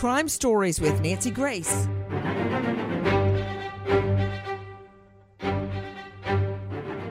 [0.00, 1.86] Crime Stories with Nancy Grace.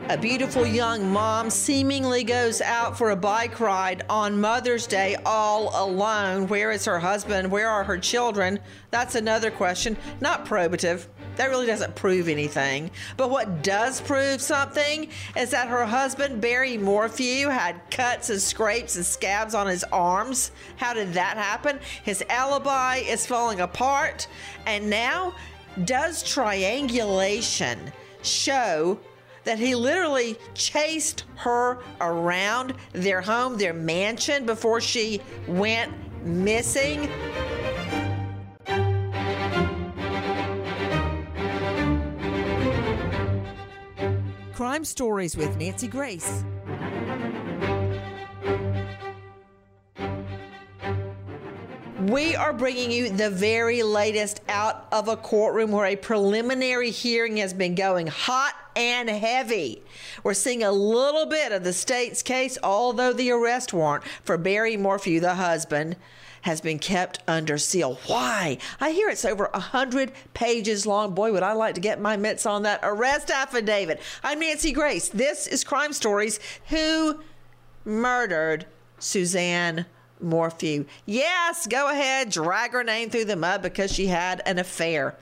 [0.10, 5.70] A beautiful young mom seemingly goes out for a bike ride on Mother's Day all
[5.86, 6.48] alone.
[6.48, 7.52] Where is her husband?
[7.52, 8.60] Where are her children?
[8.90, 9.96] That's another question.
[10.20, 11.06] Not probative.
[11.40, 12.92] That really doesn't prove anything.
[13.16, 18.98] But what does prove something is that her husband, Barry Morphew, had cuts and scrapes
[18.98, 20.52] and scabs on his arms.
[20.76, 21.80] How did that happen?
[22.04, 24.28] His alibi is falling apart.
[24.66, 25.34] And now,
[25.86, 27.80] does triangulation
[28.22, 29.00] show
[29.46, 37.10] that he literally chased her around their home, their mansion, before she went missing.
[44.60, 46.44] Crime Stories with Nancy Grace.
[52.02, 57.38] We are bringing you the very latest out of a courtroom where a preliminary hearing
[57.38, 59.82] has been going hot and heavy.
[60.24, 64.76] We're seeing a little bit of the state's case, although the arrest warrant for Barry
[64.76, 65.96] Morphew, the husband,
[66.42, 68.00] has been kept under seal.
[68.08, 68.58] Why?
[68.80, 71.14] I hear it's over a hundred pages long.
[71.14, 74.02] Boy, would I like to get my mitts on that arrest affidavit.
[74.24, 75.10] I'm Nancy Grace.
[75.10, 76.40] This is Crime Stories.
[76.70, 77.22] Who
[77.86, 78.66] murdered
[79.00, 79.86] Suzanne
[80.22, 80.86] Morphew?
[81.06, 85.16] Yes, go ahead, drag her name through the mud because she had an affair.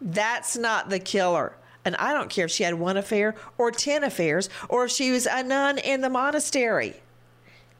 [0.00, 1.56] That's not the killer.
[1.84, 5.10] And I don't care if she had one affair or 10 affairs or if she
[5.10, 7.00] was a nun in the monastery.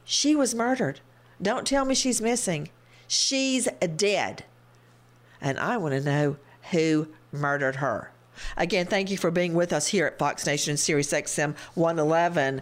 [0.03, 1.01] She was murdered.
[1.41, 2.69] Don't tell me she's missing.
[3.07, 4.45] She's dead.
[5.41, 6.37] And I want to know
[6.71, 8.11] who murdered her.
[8.57, 12.61] Again, thank you for being with us here at Fox Nation Sirius XM 111.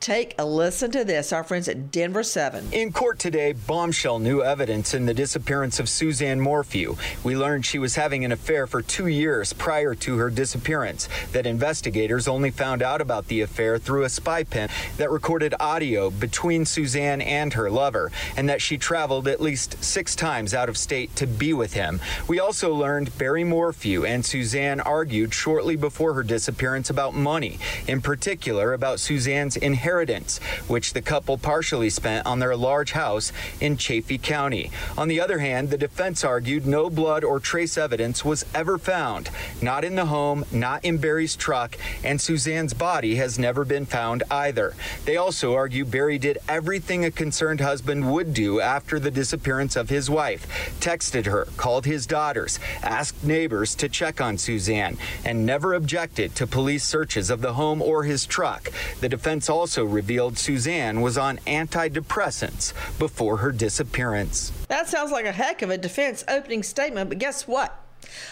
[0.00, 1.30] Take a listen to this.
[1.30, 2.72] Our friends at Denver 7.
[2.72, 6.96] In court today, bombshell new evidence in the disappearance of Suzanne Morphew.
[7.22, 11.44] We learned she was having an affair for two years prior to her disappearance, that
[11.44, 16.64] investigators only found out about the affair through a spy pen that recorded audio between
[16.64, 21.14] Suzanne and her lover, and that she traveled at least six times out of state
[21.16, 22.00] to be with him.
[22.26, 28.00] We also learned Barry Morphew and Suzanne argued shortly before her disappearance about money, in
[28.00, 33.76] particular about Suzanne's inheritance inheritance, which the couple partially spent on their large house in
[33.76, 34.70] Chaffee County.
[34.96, 39.30] On the other hand, the defense argued no blood or trace evidence was ever found,
[39.60, 44.22] not in the home, not in Barry's truck, and Suzanne's body has never been found
[44.30, 44.74] either.
[45.06, 49.88] They also argue Barry did everything a concerned husband would do after the disappearance of
[49.88, 50.46] his wife
[50.78, 56.46] texted her, called his daughters, asked neighbors to check on Suzanne, and never objected to
[56.46, 58.70] police searches of the home or his truck.
[59.00, 64.52] The defense also revealed Suzanne was on antidepressants before her disappearance.
[64.68, 67.76] That sounds like a heck of a defense opening statement, but guess what?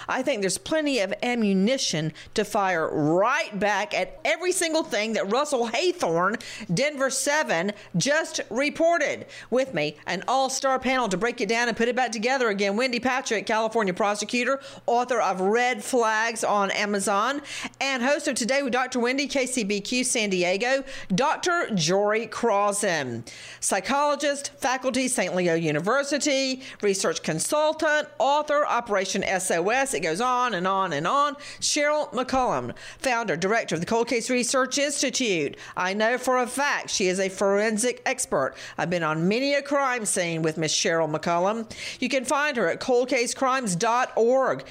[0.09, 5.31] I think there's plenty of ammunition to fire right back at every single thing that
[5.31, 6.41] Russell Haythorn,
[6.73, 9.26] Denver 7, just reported.
[9.50, 12.49] With me, an all star panel to break it down and put it back together
[12.49, 12.76] again.
[12.76, 17.43] Wendy Patrick, California prosecutor, author of Red Flags on Amazon,
[17.81, 19.00] and host of Today with Dr.
[19.00, 21.71] Wendy, KCBQ San Diego, Dr.
[21.75, 23.25] Jory Crossan,
[23.61, 25.35] psychologist, faculty, St.
[25.35, 29.23] Leo University, research consultant, author, Operation
[29.58, 29.94] SOS.
[29.94, 31.34] It goes on and on and on.
[31.60, 35.56] Cheryl McCollum, founder, director of the Cold Case Research Institute.
[35.76, 38.55] I know for a fact she is a forensic expert.
[38.76, 41.70] I've been on many a crime scene with Miss Cheryl McCollum.
[42.00, 44.64] You can find her at coldcasecrimes.org.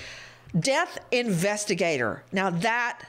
[0.58, 2.24] Death investigator.
[2.32, 3.04] Now that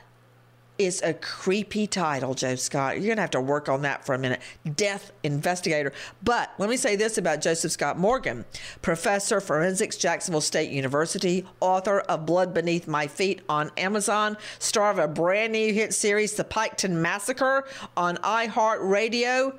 [0.78, 2.96] is a creepy title, Joe Scott.
[2.96, 4.40] You're going to have to work on that for a minute.
[4.76, 5.92] Death investigator.
[6.22, 8.44] But let me say this about Joseph Scott Morgan,
[8.80, 14.98] professor forensics, Jacksonville State University, author of Blood Beneath My Feet on Amazon, star of
[14.98, 17.66] a brand new hit series, The Piketon Massacre
[17.96, 19.58] on iHeartRadio.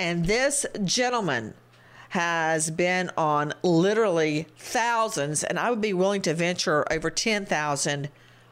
[0.00, 1.54] And this gentleman
[2.10, 8.08] has been on literally thousands, and I would be willing to venture over 10,000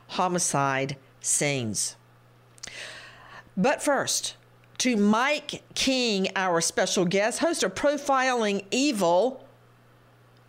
[0.09, 1.96] homicide scenes.
[3.56, 4.37] But first,
[4.79, 9.44] to Mike King, our special guest, host of Profiling Evil.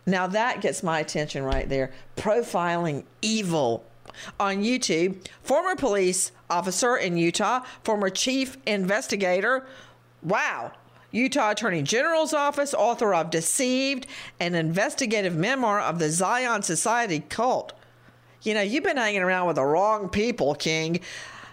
[0.04, 1.92] Now that gets my attention right there.
[2.16, 3.84] Profiling Evil
[4.38, 5.26] on YouTube.
[5.42, 9.66] Former police officer in Utah, former chief investigator.
[10.22, 10.72] Wow.
[11.10, 14.06] Utah Attorney General's Office, author of Deceived,
[14.40, 17.72] an investigative memoir of the Zion Society cult.
[18.42, 21.00] You know, you've been hanging around with the wrong people, King.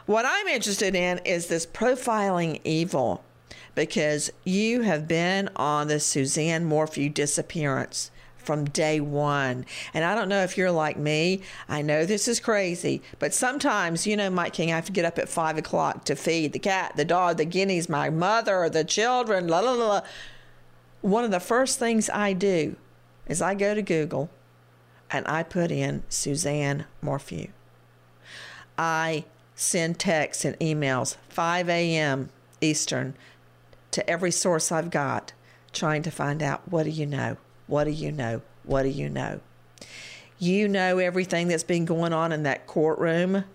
[0.05, 3.23] What I'm interested in is this profiling evil
[3.73, 9.65] because you have been on the Suzanne Morphew disappearance from day one.
[9.95, 11.41] And I don't know if you're like me.
[11.67, 15.05] I know this is crazy, but sometimes, you know, Mike King, I have to get
[15.05, 18.83] up at five o'clock to feed the cat, the dog, the guineas, my mother, the
[18.83, 20.01] children, la la la.
[21.01, 22.75] One of the first things I do
[23.25, 24.29] is I go to Google
[25.09, 27.47] and I put in Suzanne Morphew.
[28.77, 29.25] I
[29.55, 32.29] send texts and emails 5 a.m.
[32.61, 33.15] Eastern
[33.91, 35.33] to every source I've got
[35.71, 37.37] trying to find out what do you know?
[37.67, 38.41] What do you know?
[38.63, 39.39] What do you know?
[40.37, 43.45] You know everything that's been going on in that courtroom.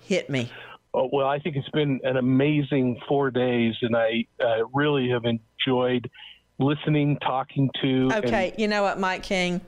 [0.00, 0.50] Hit me.
[0.92, 5.24] Oh, well, I think it's been an amazing four days, and I uh, really have
[5.24, 6.10] enjoyed
[6.58, 8.10] listening, talking to.
[8.14, 9.60] Okay, and- you know what, Mike King?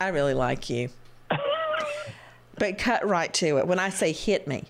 [0.00, 0.90] I really like you.
[2.58, 3.66] but cut right to it.
[3.66, 4.64] When I say hit me,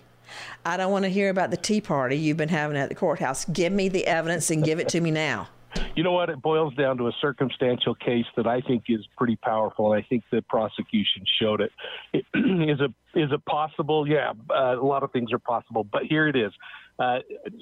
[0.65, 3.45] I don't want to hear about the tea party you've been having at the courthouse.
[3.45, 5.49] Give me the evidence and give it to me now.
[5.95, 6.29] You know what?
[6.29, 10.07] It boils down to a circumstantial case that I think is pretty powerful, and I
[10.07, 11.71] think the prosecution showed it.
[12.13, 12.85] it is a
[13.19, 14.07] is it possible?
[14.07, 16.53] Yeah, uh, a lot of things are possible, but here it is.
[16.97, 17.19] Uh,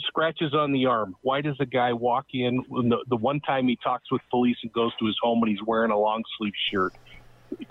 [0.08, 1.16] scratches on the arm.
[1.22, 4.72] Why does a guy walk in the, the one time he talks with police and
[4.72, 6.94] goes to his home and he's wearing a long sleeve shirt?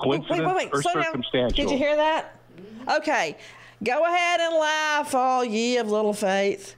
[0.01, 0.71] Coincidence wait, wait, wait.
[0.73, 1.57] or Slow circumstantial?
[1.57, 1.67] Down.
[1.67, 2.35] Did you hear that?
[2.89, 3.37] Okay.
[3.85, 6.77] Go ahead and laugh, all ye of little faith.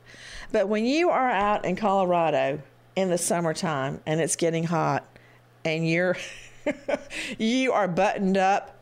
[0.51, 2.61] But when you are out in Colorado
[2.97, 5.07] in the summertime and it's getting hot
[5.65, 6.17] and you're
[7.39, 8.77] you are buttoned up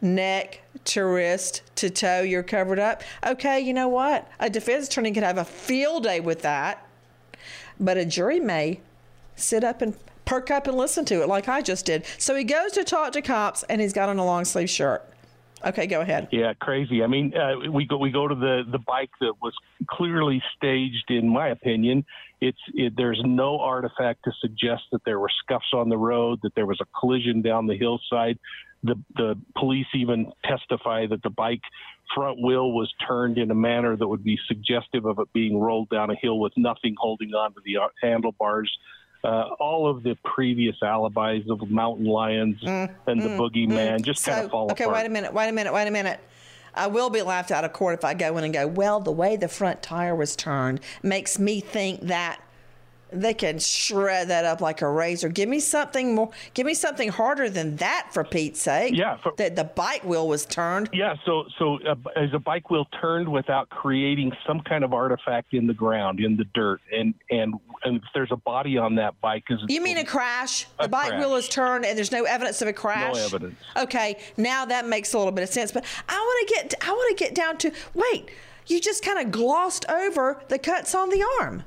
[0.00, 3.02] neck to wrist to toe, you're covered up.
[3.24, 4.28] Okay, you know what?
[4.40, 6.86] A defense attorney could have a field day with that,
[7.78, 8.80] but a jury may
[9.36, 12.04] sit up and perk up and listen to it like I just did.
[12.18, 15.08] So he goes to talk to cops and he's got on a long sleeve shirt.
[15.64, 16.28] Okay, go ahead.
[16.30, 17.02] Yeah, crazy.
[17.02, 19.54] I mean, uh, we go we go to the the bike that was
[19.88, 21.10] clearly staged.
[21.10, 22.04] In my opinion,
[22.40, 26.54] it's it, there's no artifact to suggest that there were scuffs on the road, that
[26.54, 28.38] there was a collision down the hillside.
[28.84, 31.62] The the police even testify that the bike
[32.14, 35.90] front wheel was turned in a manner that would be suggestive of it being rolled
[35.90, 38.70] down a hill with nothing holding on to the uh, handlebars
[39.24, 44.02] uh, all of the previous alibis of mountain lions mm, and the mm, boogeyman mm.
[44.02, 44.98] just so, kind of fall okay, apart.
[44.98, 46.20] wait a minute, wait a minute, wait a minute.
[46.74, 49.10] I will be laughed out of court if I go in and go, well, the
[49.10, 52.40] way the front tire was turned makes me think that
[53.12, 55.28] they can shred that up like a razor.
[55.28, 56.30] Give me something more.
[56.54, 58.94] Give me something harder than that, for Pete's sake.
[58.96, 60.90] Yeah, for, that the bike wheel was turned.
[60.92, 65.54] Yeah, so so uh, is a bike wheel turned without creating some kind of artifact
[65.54, 69.20] in the ground, in the dirt, and and and if there's a body on that
[69.20, 70.66] bike, is you mean a crash?
[70.78, 71.20] A the bike crash.
[71.20, 73.14] wheel is turned, and there's no evidence of a crash.
[73.14, 73.56] No evidence.
[73.76, 75.72] Okay, now that makes a little bit of sense.
[75.72, 78.30] But I want to get I want to get down to wait.
[78.66, 81.64] You just kind of glossed over the cuts on the arm.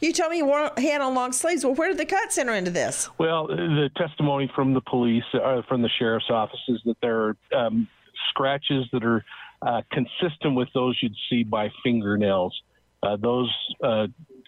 [0.00, 0.42] You told me
[0.78, 1.64] he had on long sleeves.
[1.64, 3.08] Well, where did the cuts enter into this?
[3.18, 7.36] Well, the testimony from the police, uh, from the sheriff's office, is that there are
[7.56, 7.88] um,
[8.30, 9.24] scratches that are
[9.62, 12.60] uh, consistent with those you'd see by fingernails.
[13.02, 13.52] Uh, those
[13.82, 14.06] uh,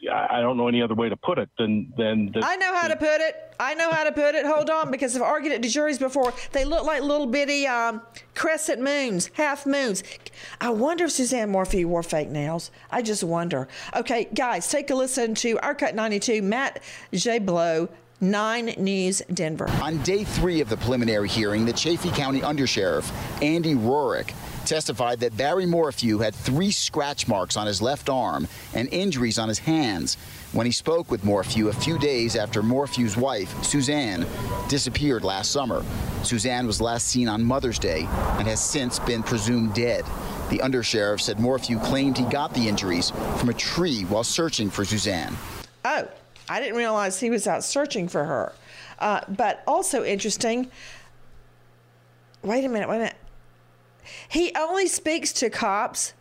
[0.09, 2.33] I don't know any other way to put it than than.
[2.33, 3.54] The, I know how to put it.
[3.59, 4.47] I know how to put it.
[4.47, 6.33] Hold on, because I've argued at the juries before.
[6.52, 8.00] They look like little bitty um,
[8.35, 10.02] crescent moons, half moons.
[10.61, 12.71] I wonder if Suzanne Morphew wore fake nails.
[12.90, 13.69] I just wonder.
[13.95, 16.40] Okay, guys, take a listen to our cut 92.
[16.40, 17.90] Matt Jablow
[18.23, 19.69] 9 News Denver.
[19.83, 23.11] On day three of the preliminary hearing, the Chaffee County Undersheriff,
[23.42, 24.33] Andy Rohrich,
[24.67, 29.49] testified that Barry Morphew had three scratch marks on his left arm and injuries on
[29.49, 30.17] his hands
[30.52, 34.26] when he spoke with Morphew a few days after Morphew's wife, Suzanne,
[34.69, 35.85] disappeared last summer.
[36.23, 38.07] Suzanne was last seen on Mother's Day
[38.38, 40.05] and has since been presumed dead.
[40.50, 44.85] The undersheriff said Morphew claimed he got the injuries from a tree while searching for
[44.85, 45.37] Suzanne.
[45.85, 46.09] Oh,
[46.49, 48.52] I didn't realize he was out searching for her.
[48.99, 50.71] Uh, but also interesting.
[52.43, 53.17] Wait a minute, wait a minute.
[54.29, 56.14] He only speaks to cops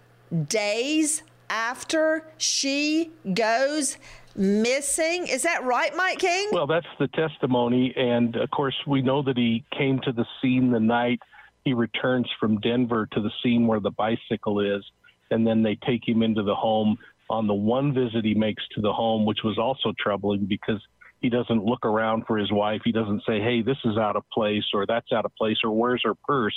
[0.47, 3.97] days after she goes
[4.35, 5.27] missing.
[5.27, 6.49] Is that right, Mike King?
[6.51, 7.93] Well, that's the testimony.
[7.95, 11.19] And of course, we know that he came to the scene the night
[11.65, 14.83] he returns from Denver to the scene where the bicycle is.
[15.31, 16.97] And then they take him into the home
[17.29, 20.81] on the one visit he makes to the home, which was also troubling because
[21.21, 22.81] he doesn't look around for his wife.
[22.83, 25.71] He doesn't say, hey, this is out of place or that's out of place or
[25.71, 26.55] where's her purse.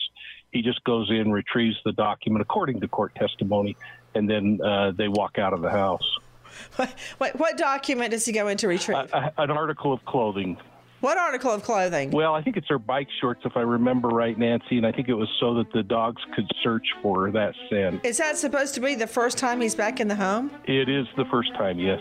[0.52, 3.76] He just goes in, retrieves the document according to court testimony,
[4.14, 6.18] and then uh, they walk out of the house.
[6.76, 9.12] What, what, what document does he go in to retrieve?
[9.12, 10.58] Uh, an article of clothing.
[11.00, 12.12] What article of clothing?
[12.12, 15.08] Well, I think it's her bike shorts, if I remember right, Nancy, and I think
[15.08, 18.04] it was so that the dogs could search for that scent.
[18.04, 20.52] Is that supposed to be the first time he's back in the home?
[20.66, 22.00] It is the first time, yes.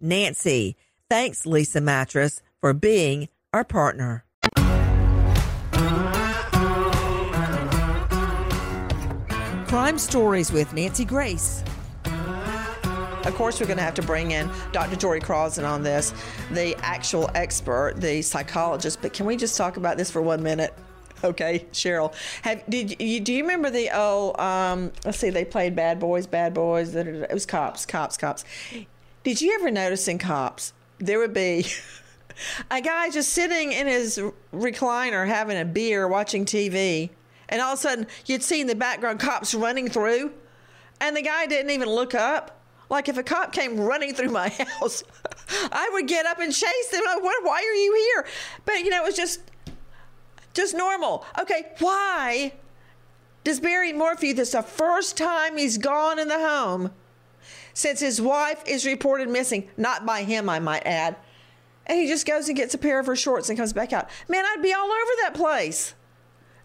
[0.00, 0.76] Nancy.
[1.08, 4.24] Thanks, Leesa Mattress, for being our partner.
[9.66, 11.62] Crime Stories with Nancy Grace.
[13.24, 14.96] Of course, we're going to have to bring in Dr.
[14.96, 16.12] Jory Crossan on this,
[16.50, 19.00] the actual expert, the psychologist.
[19.02, 20.74] But can we just talk about this for one minute?
[21.22, 22.14] Okay, Cheryl.
[22.40, 26.26] Have did you do you remember the oh um, let's see they played Bad Boys,
[26.26, 26.94] Bad Boys.
[26.94, 28.46] It was cops, cops, cops.
[29.22, 31.66] Did you ever notice in cops there would be
[32.70, 34.18] a guy just sitting in his
[34.52, 37.10] recliner having a beer, watching TV,
[37.48, 40.32] and all of a sudden you'd see in the background cops running through,
[41.00, 42.62] and the guy didn't even look up.
[42.88, 44.48] Like if a cop came running through my
[44.80, 45.04] house,
[45.70, 47.02] I would get up and chase them.
[47.04, 47.22] Like?
[47.22, 48.26] Why are you here?
[48.64, 49.40] But you know, it was just,
[50.54, 51.26] just normal.
[51.38, 52.54] Okay, why
[53.44, 54.32] does Barry Morphew?
[54.32, 56.90] This the first time he's gone in the home
[57.80, 61.16] since his wife is reported missing, not by him, I might add.
[61.86, 64.10] And he just goes and gets a pair of her shorts and comes back out.
[64.28, 65.94] Man, I'd be all over that place,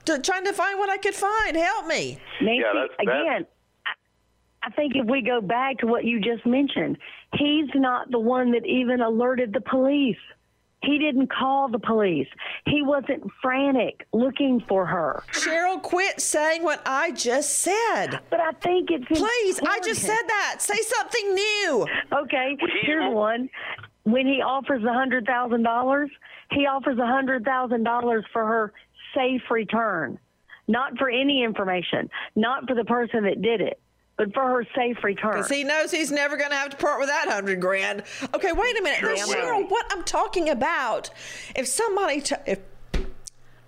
[0.03, 1.55] to, trying to find what I could find.
[1.55, 2.19] Help me.
[2.41, 3.07] Nancy, yeah, that's, that's...
[3.07, 3.47] again,
[3.85, 6.97] I, I think if we go back to what you just mentioned,
[7.33, 10.17] he's not the one that even alerted the police.
[10.85, 12.27] He didn't call the police.
[12.65, 15.23] He wasn't frantic looking for her.
[15.31, 18.19] Cheryl, quit saying what I just said.
[18.29, 20.57] But I think it's Please, I just said that.
[20.59, 21.87] Say something new.
[22.13, 23.49] Okay, here's one.
[24.03, 26.11] When he offers a hundred thousand dollars,
[26.51, 28.73] he offers a hundred thousand dollars for her
[29.15, 30.19] safe return,
[30.67, 33.79] not for any information, not for the person that did it,
[34.17, 35.33] but for her safe return.
[35.33, 38.03] Because he knows he's never going to have to part with that hundred grand.
[38.33, 39.01] Okay, wait a minute.
[39.01, 41.09] Now, Damn Cheryl, what I'm talking about,
[41.55, 42.59] if somebody, t- if,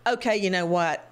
[0.06, 1.10] okay, you know what?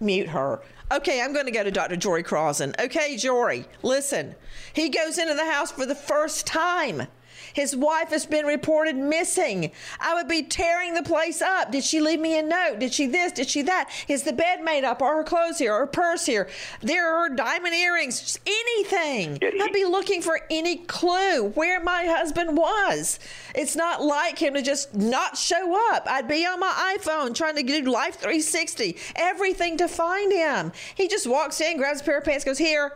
[0.00, 0.60] Mute her.
[0.92, 1.96] Okay, I'm going to go to Dr.
[1.96, 2.74] Jory Crossan.
[2.78, 4.36] Okay, Jory, listen.
[4.72, 7.08] He goes into the house for the first time.
[7.56, 9.70] His wife has been reported missing.
[9.98, 11.72] I would be tearing the place up.
[11.72, 12.80] Did she leave me a note?
[12.80, 13.32] Did she this?
[13.32, 13.88] Did she that?
[14.08, 15.00] Is the bed made up?
[15.00, 15.72] Are her clothes here?
[15.72, 16.50] Are her purse here?
[16.82, 18.20] There are her diamond earrings.
[18.20, 19.38] Just anything.
[19.42, 23.18] I'd be looking for any clue where my husband was.
[23.54, 26.06] It's not like him to just not show up.
[26.06, 30.72] I'd be on my iPhone trying to do Life 360, everything to find him.
[30.94, 32.92] He just walks in, grabs a pair of pants, goes, Here.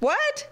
[0.00, 0.48] What?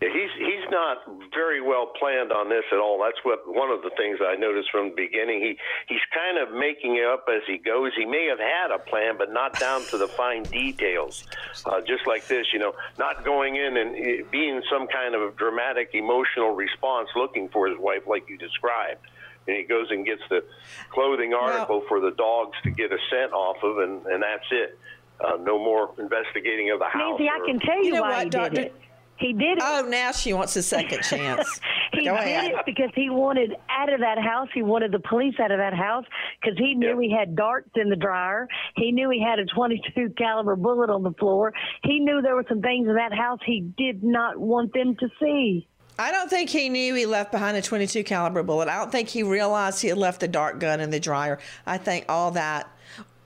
[0.00, 0.98] Yeah, He's he's not
[1.34, 2.98] very well planned on this at all.
[3.04, 5.40] That's what one of the things I noticed from the beginning.
[5.42, 7.92] He he's kind of making it up as he goes.
[7.96, 11.24] He may have had a plan, but not down to the fine details.
[11.66, 15.36] Uh, just like this, you know, not going in and uh, being some kind of
[15.36, 19.00] dramatic emotional response, looking for his wife like you described.
[19.46, 20.44] And he goes and gets the
[20.90, 24.78] clothing article for the dogs to get a scent off of, and and that's it.
[25.20, 27.18] Uh, no more investigating of the house.
[27.20, 28.74] Nancy, I can tell you, You know why what, he Doctor- did it.
[29.20, 29.62] He did it.
[29.62, 31.60] Oh, now she wants a second chance.
[31.92, 32.50] He Go did ahead.
[32.52, 34.46] it because he wanted out of that house.
[34.54, 36.04] He wanted the police out of that house
[36.40, 38.46] because he knew he had darts in the dryer.
[38.76, 41.52] He knew he had a 22 caliber bullet on the floor.
[41.82, 45.08] He knew there were some things in that house he did not want them to
[45.20, 45.66] see.
[45.98, 48.68] I don't think he knew he left behind a 22 caliber bullet.
[48.68, 51.40] I don't think he realized he had left the dart gun in the dryer.
[51.66, 52.68] I think all that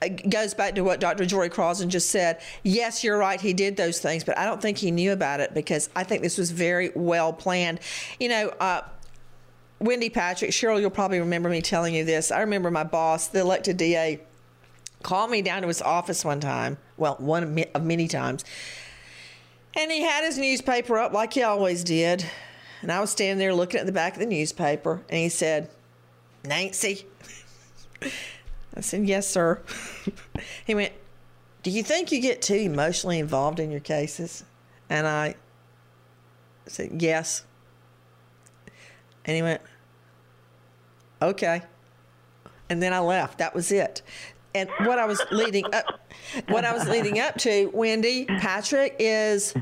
[0.09, 1.25] goes back to what Dr.
[1.25, 2.41] Jory Crossan just said.
[2.63, 3.39] Yes, you're right.
[3.39, 6.21] He did those things, but I don't think he knew about it because I think
[6.21, 7.79] this was very well planned.
[8.19, 8.81] You know, uh,
[9.79, 12.31] Wendy Patrick, Cheryl, you'll probably remember me telling you this.
[12.31, 14.21] I remember my boss, the elected DA,
[15.03, 16.77] called me down to his office one time.
[16.97, 18.43] Well, one of of many times.
[19.77, 22.25] And he had his newspaper up like he always did.
[22.81, 25.01] And I was standing there looking at the back of the newspaper.
[25.09, 25.69] And he said,
[26.43, 27.05] Nancy.
[28.75, 29.61] I said, Yes, sir.
[30.65, 30.93] he went,
[31.63, 34.43] Do you think you get too emotionally involved in your cases?
[34.89, 35.35] And I
[36.67, 37.45] said, Yes.
[39.25, 39.61] And he went,
[41.21, 41.61] Okay.
[42.69, 43.37] And then I left.
[43.37, 44.01] That was it.
[44.53, 45.99] And what I was leading up
[46.47, 49.53] what I was leading up to, Wendy, Patrick, is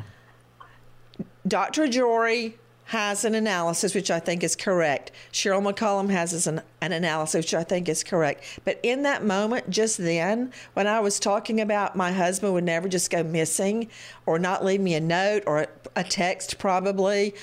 [1.48, 1.88] Dr.
[1.88, 5.12] Jory has an analysis which I think is correct.
[5.32, 8.60] Cheryl McCollum has an, an analysis which I think is correct.
[8.66, 12.90] But in that moment, just then, when I was talking about my husband would never
[12.90, 13.90] just go missing
[14.26, 17.34] or not leave me a note or a, a text, probably,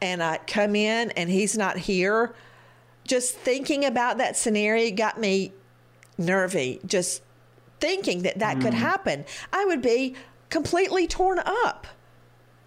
[0.00, 2.34] and I come in and he's not here,
[3.04, 5.52] just thinking about that scenario got me
[6.16, 6.80] nervy.
[6.86, 7.22] Just
[7.80, 8.78] thinking that that could mm.
[8.78, 10.14] happen, I would be
[10.50, 11.86] completely torn up.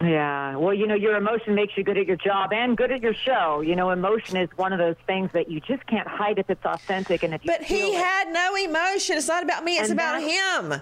[0.01, 0.55] Yeah.
[0.55, 3.13] Well, you know, your emotion makes you good at your job and good at your
[3.13, 3.61] show.
[3.61, 6.65] You know, emotion is one of those things that you just can't hide if it's
[6.65, 8.03] authentic and if you But he it.
[8.03, 9.17] had no emotion.
[9.17, 10.81] It's not about me, it's And about him.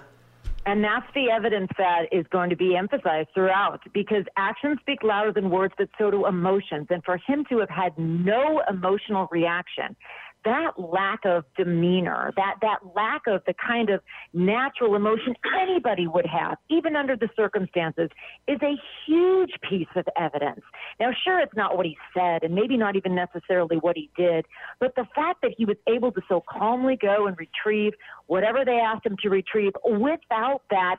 [0.66, 5.32] And that's the evidence that is going to be emphasized throughout because actions speak louder
[5.32, 6.86] than words, but so do emotions.
[6.90, 9.96] And for him to have had no emotional reaction,
[10.44, 14.00] that lack of demeanor, that, that lack of the kind of
[14.32, 18.08] natural emotion anybody would have, even under the circumstances,
[18.48, 18.74] is a
[19.06, 20.60] huge piece of evidence.
[20.98, 24.46] Now, sure, it's not what he said, and maybe not even necessarily what he did,
[24.78, 27.92] but the fact that he was able to so calmly go and retrieve
[28.26, 30.96] whatever they asked him to retrieve without that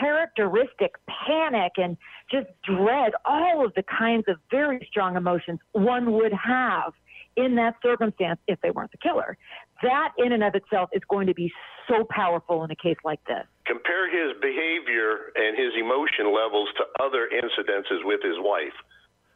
[0.00, 0.92] characteristic
[1.26, 1.96] panic and
[2.30, 6.92] just dread, all of the kinds of very strong emotions one would have
[7.36, 9.36] in that circumstance if they weren't the killer.
[9.82, 11.52] That in and of itself is going to be
[11.88, 13.44] so powerful in a case like this.
[13.66, 18.74] compare his behavior and his emotion levels to other incidences with his wife.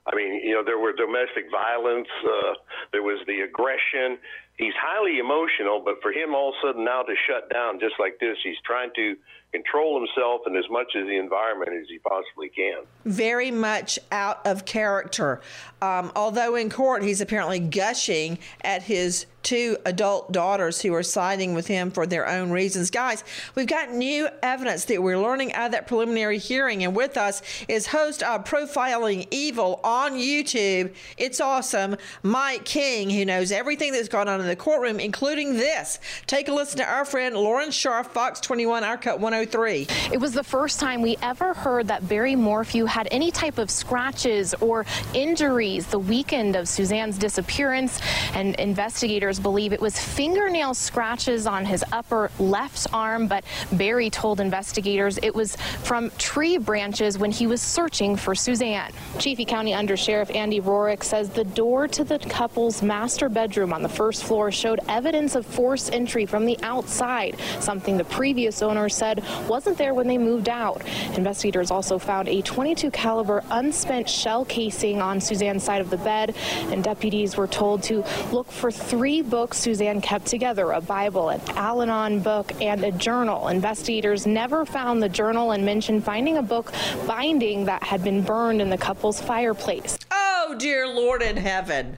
[0.06, 2.54] I mean, you know, there were domestic violence, uh,
[2.92, 4.18] there was the aggression.
[4.56, 7.94] He's highly emotional, but for him all of a sudden now to shut down just
[7.98, 9.16] like this, he's trying to
[9.52, 12.82] control himself and as much as the environment as he possibly can.
[13.04, 15.40] Very much out of character.
[15.82, 21.54] Um, although in court, he's apparently gushing at his two adult daughters who are siding
[21.54, 22.90] with him for their own reasons.
[22.90, 23.24] Guys,
[23.54, 26.84] we've got new evidence that we're learning out of that preliminary hearing.
[26.84, 30.94] And with us is host of Profiling Evil on YouTube.
[31.16, 31.96] It's awesome.
[32.22, 35.98] Mike King, who knows everything that's gone on in the courtroom, including this.
[36.26, 39.86] Take a listen to our friend Lauren Sharf, Fox 21, our cut 103.
[40.12, 43.70] It was the first time we ever heard that Barry Morphew had any type of
[43.70, 48.00] scratches or injuries the weekend of Suzanne's disappearance,
[48.34, 54.40] and investigators believe it was fingernail scratches on his upper left arm, but Barry told
[54.40, 58.92] investigators it was from tree branches when he was searching for Suzanne.
[59.18, 63.88] Chaffee County Undersheriff Andy Rohrich says the door to the couple's master bedroom on the
[63.88, 69.22] first floor showed evidence of forced entry from the outside, something the previous owner said
[69.48, 70.82] wasn't there when they moved out.
[71.16, 76.34] Investigators also found a 22 caliber unspent shell casing on Suzanne's side of the bed,
[76.70, 81.40] and deputies were told to look for three books Suzanne kept together, a Bible, an
[81.50, 83.48] Al-Anon book, and a journal.
[83.48, 86.72] Investigators never found the journal and mentioned finding a book
[87.06, 89.98] binding that had been burned in the couple's fireplace.
[90.10, 91.96] Oh, dear Lord in heaven.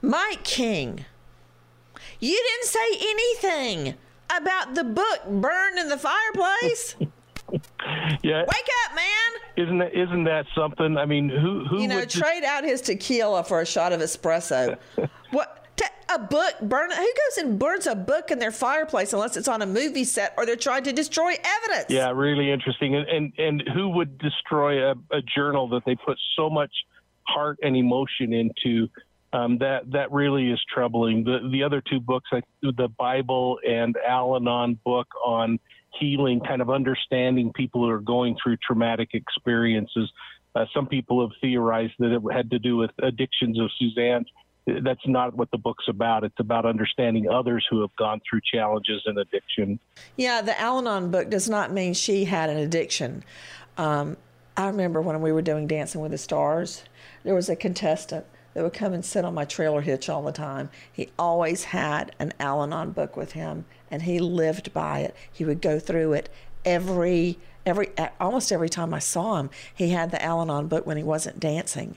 [0.00, 1.04] Mike King,
[2.20, 3.94] you didn't say anything
[4.34, 6.96] about the book burned in the fireplace.
[8.22, 8.44] Yeah.
[8.46, 9.66] Wake up, man!
[9.66, 10.96] Isn't that isn't that something?
[10.96, 13.92] I mean, who who you know, would just- trade out his tequila for a shot
[13.92, 14.78] of espresso.
[15.32, 15.61] what?
[16.14, 16.90] A book burn?
[16.90, 20.34] Who goes and burns a book in their fireplace unless it's on a movie set
[20.36, 21.86] or they're trying to destroy evidence?
[21.88, 22.94] Yeah, really interesting.
[22.96, 26.72] And and, and who would destroy a, a journal that they put so much
[27.26, 28.88] heart and emotion into?
[29.32, 31.24] Um, that that really is troubling.
[31.24, 35.58] The the other two books, like the Bible and Al-Anon book on
[35.98, 40.10] healing, kind of understanding people who are going through traumatic experiences.
[40.54, 44.26] Uh, some people have theorized that it had to do with addictions of Suzanne's.
[44.66, 46.22] That's not what the book's about.
[46.24, 49.80] It's about understanding others who have gone through challenges and addiction.
[50.16, 53.24] Yeah, the Al Anon book does not mean she had an addiction.
[53.76, 54.16] Um,
[54.56, 56.84] I remember when we were doing Dancing with the Stars,
[57.24, 60.32] there was a contestant that would come and sit on my trailer hitch all the
[60.32, 60.70] time.
[60.92, 65.16] He always had an Al Anon book with him, and he lived by it.
[65.32, 66.28] He would go through it
[66.64, 69.50] every every almost every time I saw him.
[69.74, 71.96] He had the Al Anon book when he wasn't dancing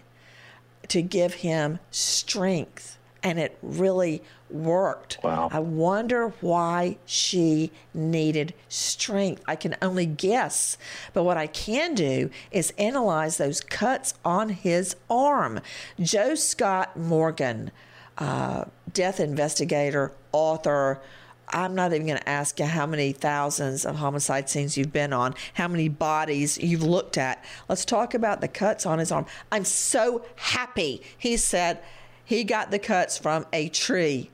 [0.90, 2.98] to give him strength.
[3.24, 5.18] And it really worked.
[5.24, 5.50] Wow.
[5.52, 9.44] I wonder why she needed strength.
[9.48, 10.78] I can only guess.
[11.14, 15.60] But what I can do is analyze those cuts on his arm.
[16.00, 17.72] Joe Scott Morgan,
[18.18, 21.02] uh, death investigator, author,
[21.50, 25.14] I'm not even going to ask you how many thousands of homicide scenes you've been
[25.14, 27.44] on, how many bodies you've looked at.
[27.70, 29.26] Let's talk about the cuts on his arm.
[29.52, 31.80] I'm so happy he said
[32.24, 34.32] he got the cuts from a tree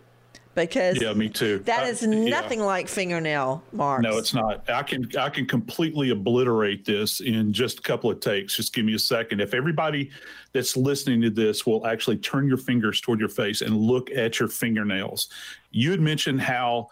[0.55, 1.59] because Yeah, me too.
[1.59, 2.29] That is Uh, is yeah.
[2.29, 4.03] nothing like fingernail marks.
[4.03, 4.69] No, it's not.
[4.69, 8.55] I can I can completely obliterate this in just a couple of takes.
[8.55, 9.39] Just give me a second.
[9.39, 10.09] If everybody
[10.51, 14.39] that's listening to this will actually turn your fingers toward your face and look at
[14.39, 15.29] your fingernails.
[15.71, 16.89] You had mentioned how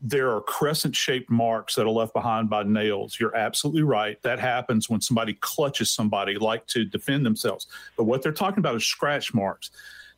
[0.00, 3.18] there are crescent shaped marks that are left behind by nails.
[3.18, 4.20] You're absolutely right.
[4.22, 7.66] That happens when somebody clutches somebody like to defend themselves.
[7.96, 9.70] But what they're talking about is scratch marks.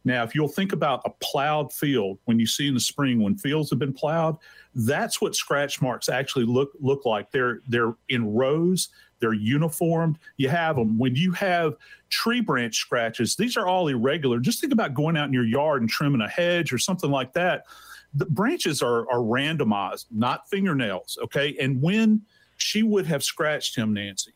[0.04, 3.36] Now, if you'll think about a plowed field, when you see in the spring when
[3.36, 4.36] fields have been plowed,
[4.74, 7.30] that's what scratch marks actually look look like.
[7.30, 8.88] They're they're in rows,
[9.20, 10.18] they're uniformed.
[10.36, 10.98] You have them.
[10.98, 11.76] When you have
[12.08, 14.40] tree branch scratches, these are all irregular.
[14.40, 17.32] Just think about going out in your yard and trimming a hedge or something like
[17.34, 17.64] that.
[18.14, 21.18] The branches are are randomized, not fingernails.
[21.24, 22.22] Okay, and when
[22.56, 24.32] she would have scratched him, Nancy,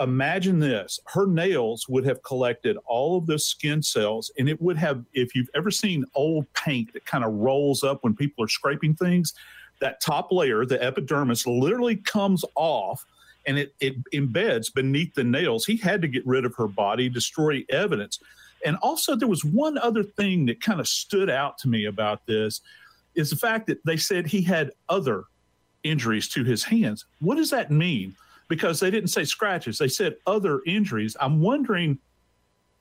[0.00, 4.76] imagine this her nails would have collected all of those skin cells and it would
[4.76, 8.48] have if you've ever seen old paint that kind of rolls up when people are
[8.48, 9.32] scraping things
[9.80, 13.06] that top layer the epidermis literally comes off
[13.46, 15.64] and it, it embeds beneath the nails.
[15.64, 18.18] He had to get rid of her body destroy evidence.
[18.64, 22.26] And also there was one other thing that kind of stood out to me about
[22.26, 22.60] this
[23.16, 25.24] is the fact that they said he had other
[25.82, 28.14] injuries to his hands what does that mean
[28.48, 29.78] because they didn't say scratches.
[29.78, 31.16] They said other injuries.
[31.20, 31.98] I'm wondering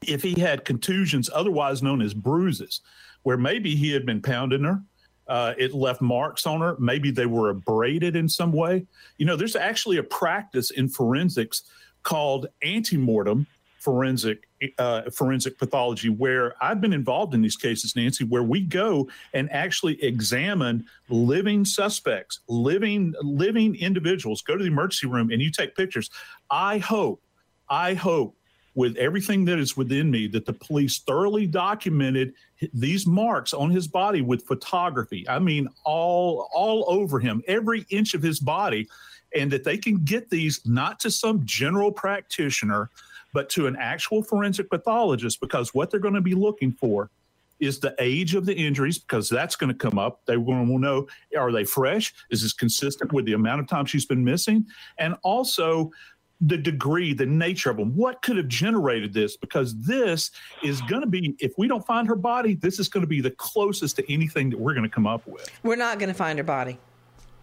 [0.05, 2.81] if he had contusions, otherwise known as bruises,
[3.23, 4.81] where maybe he had been pounding her.
[5.27, 6.75] Uh, it left marks on her.
[6.77, 8.85] Maybe they were abraded in some way.
[9.17, 11.63] You know, there's actually a practice in forensics
[12.03, 13.47] called antemortem
[13.79, 19.09] forensic uh, forensic pathology where I've been involved in these cases, Nancy, where we go
[19.33, 24.41] and actually examine living suspects, living living individuals.
[24.41, 26.09] Go to the emergency room and you take pictures.
[26.49, 27.21] I hope,
[27.69, 28.35] I hope,
[28.75, 32.33] with everything that is within me, that the police thoroughly documented
[32.73, 35.27] these marks on his body with photography.
[35.29, 38.87] I mean, all all over him, every inch of his body,
[39.35, 42.89] and that they can get these not to some general practitioner
[43.35, 47.11] but to an actual forensic pathologist because what they're going to be looking for
[47.59, 50.25] is the age of the injuries because that's going to come up.
[50.25, 52.13] They want to know are they fresh?
[52.31, 54.65] Is this consistent with the amount of time she's been missing?
[54.97, 55.91] And also,
[56.39, 57.93] the degree, the nature of them.
[57.93, 59.35] What could have generated this?
[59.35, 60.31] Because this
[60.63, 63.19] is going to be, if we don't find her body, this is going to be
[63.19, 65.49] the closest to anything that we're going to come up with.
[65.61, 66.79] We're not going to find her body.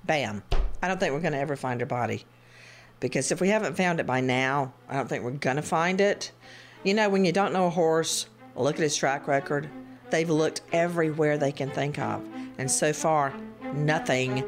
[0.04, 0.42] Bam.
[0.82, 2.24] I don't think we're going to ever find her body.
[3.02, 6.00] Because if we haven't found it by now, I don't think we're going to find
[6.00, 6.30] it.
[6.84, 9.68] You know, when you don't know a horse, look at his track record.
[10.10, 12.24] They've looked everywhere they can think of.
[12.58, 13.34] And so far,
[13.74, 14.44] nothing.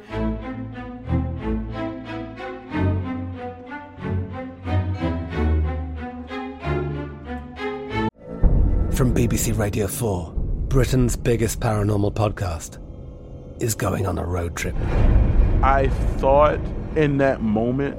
[8.92, 10.32] From BBC Radio 4,
[10.68, 12.78] Britain's biggest paranormal podcast
[13.60, 14.76] is going on a road trip.
[15.60, 15.88] I
[16.18, 16.60] thought
[16.94, 17.98] in that moment,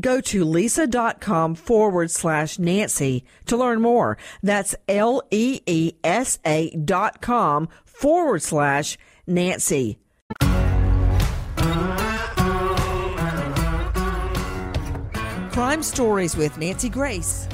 [0.00, 4.18] Go to leesa.com forward slash Nancy to learn more.
[4.42, 9.98] That's L E E S A dot com forward slash Nancy.
[15.52, 17.46] Crime Stories with Nancy Grace.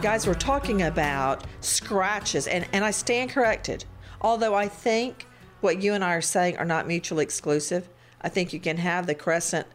[0.00, 3.84] Guys, we're talking about scratches, and, and I stand corrected.
[4.22, 5.26] Although I think
[5.60, 7.88] what you and I are saying are not mutually exclusive.
[8.22, 9.66] I think you can have the crescent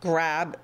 [0.00, 0.58] grab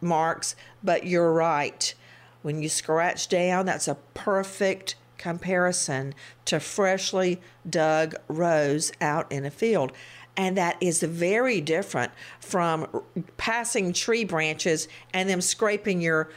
[0.00, 1.94] marks, but you're right.
[2.42, 6.14] When you scratch down, that's a perfect comparison
[6.46, 9.92] to freshly dug rows out in a field.
[10.36, 13.02] And that is very different from
[13.36, 16.30] passing tree branches and them scraping your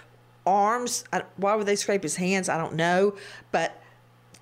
[0.46, 1.06] arms.
[1.38, 2.50] Why would they scrape his hands?
[2.50, 3.16] I don't know.
[3.52, 3.82] But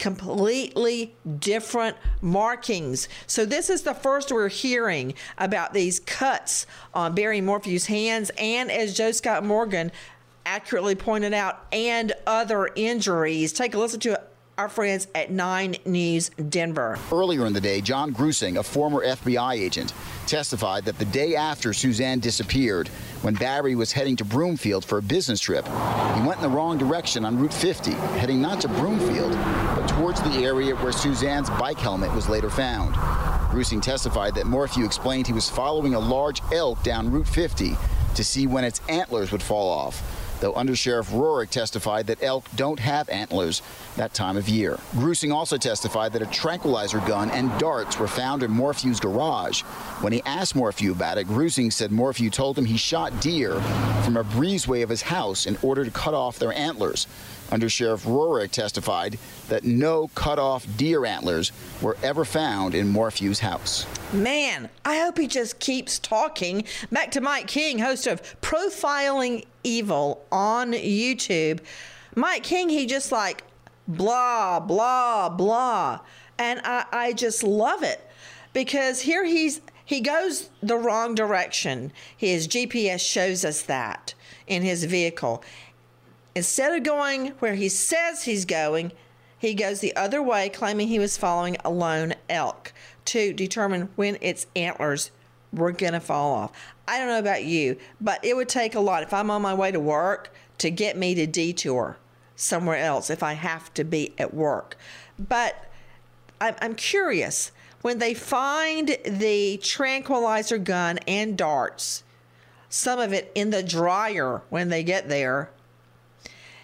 [0.04, 3.08] completely different markings.
[3.26, 8.70] So this is the first we're hearing about these cuts on Barry Morphew's hands and
[8.70, 9.94] as Joe Scott Morgan
[10.46, 13.54] accurately pointed out and other injuries.
[13.54, 14.20] Take a listen to
[14.58, 17.00] our friends at 9 News Denver.
[17.12, 19.94] Earlier in the day, John Grusing, a former FBI agent,
[20.28, 22.88] testified that the day after Suzanne disappeared,
[23.24, 26.78] when Barry was heading to Broomfield for a business trip, he went in the wrong
[26.78, 31.80] direction on Route 50, heading not to Broomfield, but towards the area where Suzanne's bike
[31.80, 32.96] helmet was later found.
[33.50, 37.76] Grusing testified that Morphew explained he was following a large elk down Route 50
[38.16, 42.78] to see when its antlers would fall off though Undersheriff Rohrich testified that elk don't
[42.78, 43.62] have antlers
[43.96, 44.78] that time of year.
[44.92, 49.62] Grusing also testified that a tranquilizer gun and darts were found in Morphew's garage.
[50.02, 53.54] When he asked Morphew about it, Grusing said Morphew told him he shot deer
[54.04, 57.08] from a breezeway of his house in order to cut off their antlers.
[57.54, 61.52] Under Sheriff Rohrich testified that no cut off deer antlers
[61.84, 63.86] were ever found in Morphew's house.
[64.12, 66.64] Man, I hope he just keeps talking.
[66.92, 71.60] Back to Mike King, host of Profiling Evil on YouTube.
[72.16, 73.44] Mike King, he just like
[73.88, 76.00] blah, blah, blah.
[76.40, 78.02] And I, I just love it
[78.54, 81.92] because here he's he goes the wrong direction.
[82.18, 84.16] His GPS shows us that
[84.48, 85.44] in his vehicle.
[86.36, 88.92] Instead of going where he says he's going,
[89.38, 92.74] he goes the other way, claiming he was following a lone elk
[93.06, 95.12] to determine when its antlers
[95.52, 96.52] were going to fall off.
[96.88, 99.54] I don't know about you, but it would take a lot if I'm on my
[99.54, 101.98] way to work to get me to detour
[102.36, 104.78] somewhere else if I have to be at work.
[105.20, 105.70] But
[106.42, 112.04] I'm, curious when they find the tranquilizer gun and darts,
[112.70, 115.52] some of it in the dryer when they get there.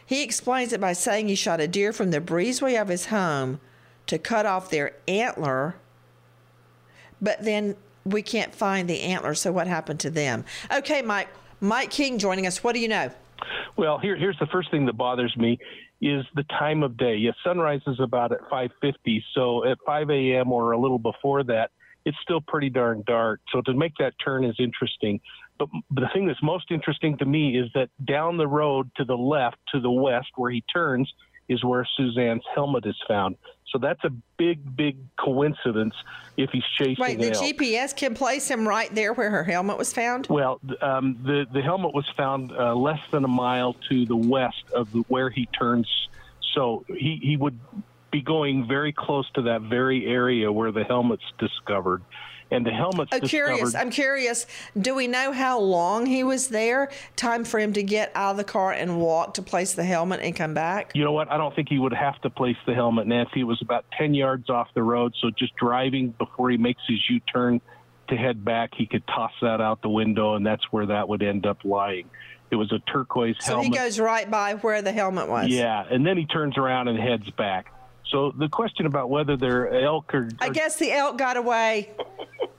[0.10, 3.60] He explains it by saying he shot a deer from the breezeway of his home
[4.08, 5.76] to cut off their antler,
[7.22, 9.36] but then we can't find the antler.
[9.36, 10.46] So what happened to them?
[10.76, 11.28] Okay, Mike.
[11.62, 12.64] Mike King joining us.
[12.64, 13.12] What do you know?
[13.78, 15.60] Well, here, here's the first thing that bothers me
[16.02, 17.16] is the time of day.
[17.16, 20.52] Yes, sunrise is about at 5:50, so at 5 a.m.
[20.52, 21.70] or a little before that,
[22.06, 23.42] it's still pretty darn dark.
[23.52, 25.20] So to make that turn is interesting.
[25.60, 29.18] But the thing that's most interesting to me is that down the road to the
[29.18, 31.14] left, to the west, where he turns,
[31.50, 33.36] is where Suzanne's helmet is found.
[33.72, 35.94] So that's a big, big coincidence
[36.38, 36.96] if he's chasing.
[37.00, 37.32] Wait, the.
[37.32, 40.28] GPS can place him right there where her helmet was found.
[40.28, 44.64] Well, um, the the helmet was found uh, less than a mile to the west
[44.74, 45.88] of the, where he turns,
[46.54, 47.60] so he he would
[48.12, 52.02] be going very close to that very area where the helmet's discovered,
[52.52, 53.76] and the helmet's Oh, curious.
[53.76, 54.46] I'm curious.
[54.80, 56.90] Do we know how long he was there?
[57.16, 60.20] Time for him to get out of the car and walk to place the helmet
[60.22, 60.92] and come back?
[60.96, 61.32] You know what?
[61.32, 63.42] I don't think he would have to place the helmet, Nancy.
[63.42, 67.00] It was about 10 yards off the road, so just driving before he makes his
[67.10, 67.62] U turn
[68.08, 71.22] to head back, he could toss that out the window, and that's where that would
[71.22, 72.10] end up lying.
[72.50, 73.66] It was a turquoise So helmet.
[73.66, 75.50] So he goes right by where the helmet was.
[75.50, 77.72] Yeah, and then he turns around and heads back.
[78.10, 81.92] So the question about whether they're elk or, I guess the elk got away.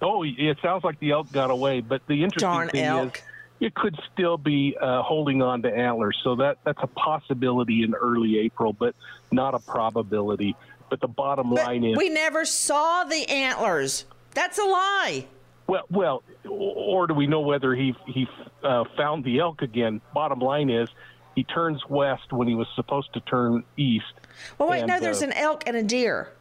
[0.03, 3.17] Oh, it sounds like the elk got away, but the interesting Darn thing elk.
[3.17, 3.23] is
[3.61, 6.19] it could still be uh, holding on to antlers.
[6.25, 8.95] So that that's a possibility in early April, but
[9.31, 10.57] not a probability.
[10.89, 14.07] But the bottom line is We never saw the antlers.
[14.35, 15.27] That's a lie.
[15.69, 18.27] Well, well, or do we know whether he he
[18.65, 20.01] uh, found the elk again?
[20.13, 20.89] Bottom line is,
[21.37, 24.13] he turns west when he was supposed to turn east.
[24.59, 26.33] Well, wait, And, no, there's uh, an elk and a deer.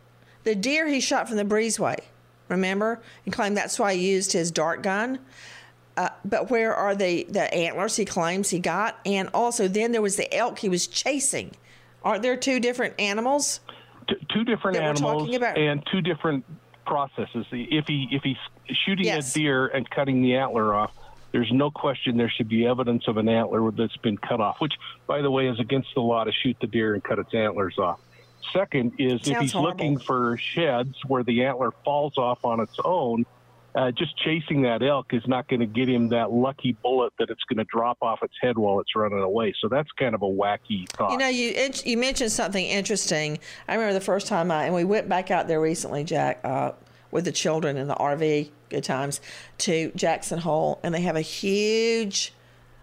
[0.46, 2.00] The deer he shot from the breezeway,
[2.50, 3.02] remember?
[3.24, 5.20] He claimed that's why he used his dart gun.
[5.96, 9.00] Uh, but where are the, the antlers he claims he got?
[9.06, 11.52] And also, then there was the elk he was chasing.
[12.04, 13.60] Aren't there two different animals?
[14.08, 15.58] t- two different animals talking about?
[15.58, 16.46] and two different
[16.86, 17.46] processes.
[17.52, 18.38] If he if he's
[18.86, 19.36] shooting Yes.
[19.36, 20.92] a deer and cutting the antler off,
[21.32, 24.60] there's no question there should be evidence of an antler that's been cut off.
[24.60, 24.74] Which,
[25.06, 27.78] by the way, is against the law to shoot the deer and cut its antlers
[27.78, 28.00] off.
[28.54, 29.70] Second is if he's horrible.
[29.72, 33.26] looking for sheds where the antler falls off on its own.
[33.76, 37.30] Uh, just chasing that elk is not going to get him that lucky bullet that
[37.30, 39.54] it's going to drop off its head while it's running away.
[39.62, 41.12] So that's kind of a wacky thought.
[41.12, 43.38] You know, you it- you mentioned something interesting.
[43.68, 46.72] I remember the first time I and we went back out there recently, Jack, uh,
[47.12, 48.50] with the children in the RV.
[48.70, 49.22] Good times
[49.60, 52.34] to Jackson Hole, and they have a huge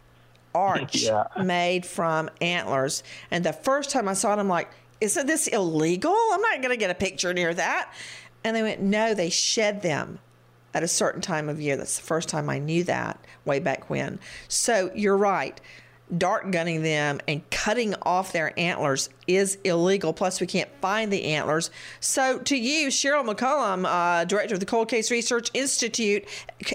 [0.54, 1.24] arch Yeah.
[1.42, 3.02] made from antlers.
[3.32, 4.70] And the first time I saw it, I'm like,
[5.06, 6.14] "Isn't this illegal?
[6.32, 7.92] I'm not going to get a picture near that."
[8.44, 10.18] And they went, "No, they shed them."
[10.74, 11.78] At a certain time of year.
[11.78, 14.18] That's the first time I knew that way back when.
[14.46, 15.58] So you're right
[16.16, 20.12] dart gunning them and cutting off their antlers is illegal.
[20.12, 21.70] Plus, we can't find the antlers.
[22.00, 26.24] So, to you, Cheryl McCollum, uh, director of the Cold Case Research Institute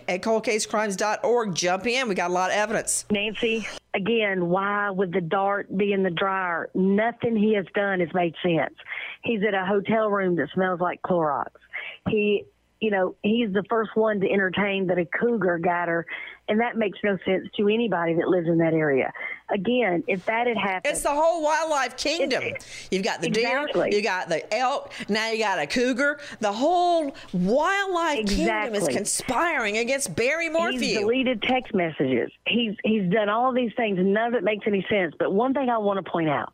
[0.07, 2.09] at coldcasecrimes.org, jump in.
[2.09, 3.05] We got a lot of evidence.
[3.09, 6.69] Nancy, again, why would the dart be in the dryer?
[6.73, 8.75] Nothing he has done has made sense.
[9.23, 11.49] He's at a hotel room that smells like Clorox.
[12.09, 12.45] He,
[12.79, 16.05] you know, he's the first one to entertain that a cougar got her,
[16.51, 19.13] and that makes no sense to anybody that lives in that area.
[19.49, 22.43] Again, if that had happened, It's the whole wildlife kingdom.
[22.91, 23.89] You've got the Exactly.
[23.89, 26.19] deer, you got the elk, now you got a cougar.
[26.41, 30.79] The whole wildlife kingdom is conspiring against Barry Morphew.
[30.79, 32.29] He's deleted text messages.
[32.45, 35.15] He's he's done all these things, none of it makes any sense.
[35.17, 36.51] But one thing I want to point out: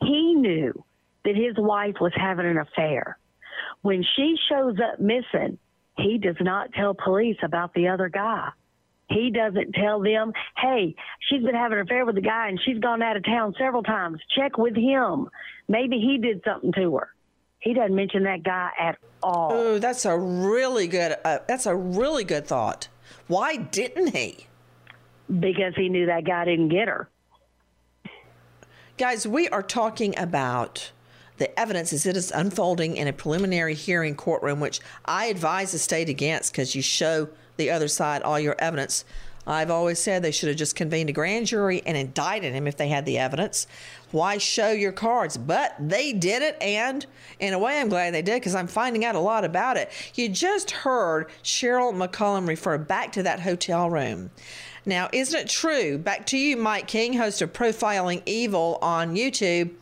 [0.00, 0.72] he knew
[1.26, 3.18] that his wife was having an affair.
[3.82, 5.58] When she shows up missing,
[5.98, 8.48] he does not tell police about the other guy.
[9.14, 12.78] He doesn't tell them, "Hey, she's been having an affair with the guy, and she's
[12.78, 14.20] gone out of town several times.
[14.36, 15.28] Check with him.
[15.68, 17.10] Maybe he did something to her."
[17.60, 19.52] He doesn't mention that guy at all.
[19.52, 21.16] Oh, that's a really good.
[21.24, 22.88] Uh, that's a really good thought.
[23.28, 24.48] Why didn't he?
[25.40, 27.08] Because he knew that guy didn't get her.
[28.98, 30.90] Guys, we are talking about
[31.36, 35.78] the evidence as it is unfolding in a preliminary hearing courtroom, which I advise the
[35.78, 39.04] state against because you show the other side all your evidence.
[39.46, 42.78] I've always said they should have just convened a grand jury and indicted him if
[42.78, 43.66] they had the evidence.
[44.10, 45.36] Why show your cards?
[45.36, 47.04] But they did it, and
[47.40, 49.90] in a way, I'm glad they did because I'm finding out a lot about it.
[50.14, 54.30] You just heard Cheryl McCollum refer back to that hotel room.
[54.86, 55.98] Now, isn't it true?
[55.98, 59.72] Back to you, Mike King, host of Profiling Evil on YouTube.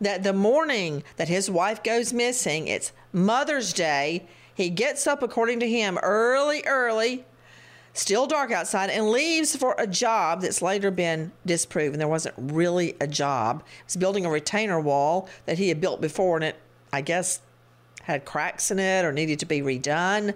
[0.00, 4.28] that the morning that his wife goes missing, it's Mother's Day.
[4.58, 7.24] He gets up, according to him, early, early,
[7.92, 12.00] still dark outside, and leaves for a job that's later been disproven.
[12.00, 13.62] There wasn't really a job.
[13.64, 16.56] He was building a retainer wall that he had built before, and it,
[16.92, 17.40] I guess,
[18.02, 20.34] had cracks in it or needed to be redone.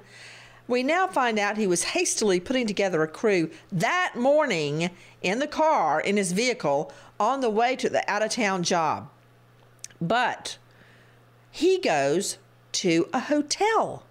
[0.69, 5.49] We now find out he was hastily putting together a crew that morning in the
[5.49, 9.11] car in his vehicle on the way to the out of town job.
[10.01, 10.59] But
[11.51, 12.39] he goes
[12.71, 14.05] to a hotel.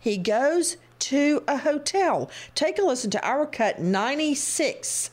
[0.00, 2.30] He goes to a hotel.
[2.54, 5.10] Take a listen to our cut 96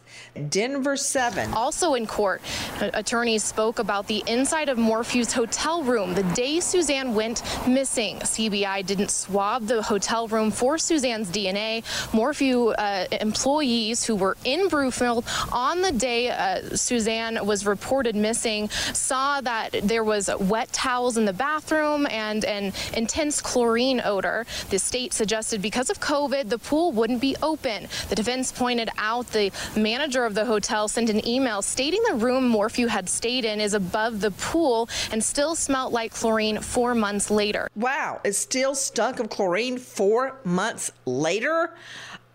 [0.49, 1.53] Denver 7.
[1.53, 2.41] Also in court,
[2.79, 8.17] attorneys spoke about the inside of Morphew's hotel room the day Suzanne went missing.
[8.17, 11.83] CBI didn't swab the hotel room for Suzanne's DNA.
[12.13, 18.69] Morphew uh, employees who were in Broomfield on the day uh, Suzanne was reported missing
[18.93, 24.45] saw that there was wet towels in the bathroom and an intense chlorine odor.
[24.69, 27.87] The state suggested because of COVID, the pool wouldn't be open.
[28.09, 32.47] The defense pointed out the manager of the hotel sent an email stating the room
[32.47, 37.29] Morphew had stayed in is above the pool and still smelled like chlorine four months
[37.29, 37.67] later.
[37.75, 41.73] Wow, it still stunk of chlorine four months later?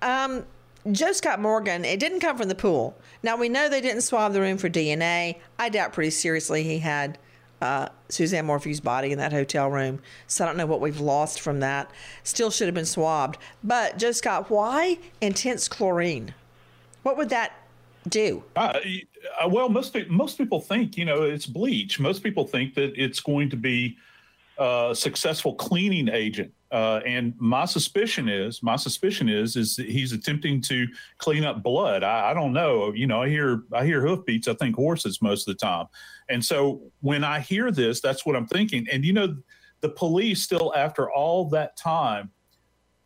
[0.02, 0.44] Um,
[0.90, 2.96] Joe Scott Morgan, it didn't come from the pool.
[3.22, 5.36] Now, we know they didn't swab the room for DNA.
[5.58, 7.18] I doubt pretty seriously he had
[7.62, 10.00] uh, Suzanne Morphew's body in that hotel room.
[10.26, 11.88] So I don't know what we've lost from that.
[12.24, 13.38] Still should have been swabbed.
[13.62, 16.34] But Joe Scott, why intense chlorine?
[17.04, 17.52] What would that
[18.08, 18.42] do?
[18.56, 18.78] Uh,
[19.48, 22.00] well, most most people think you know it's bleach.
[22.00, 23.96] Most people think that it's going to be
[24.58, 26.52] a successful cleaning agent.
[26.70, 30.86] Uh, and my suspicion is, my suspicion is, is that he's attempting to
[31.18, 32.02] clean up blood.
[32.02, 32.92] I, I don't know.
[32.92, 34.48] You know, I hear I hear hoofbeats.
[34.48, 35.86] I think horses most of the time.
[36.28, 38.86] And so when I hear this, that's what I'm thinking.
[38.90, 39.36] And you know,
[39.80, 42.30] the police still, after all that time,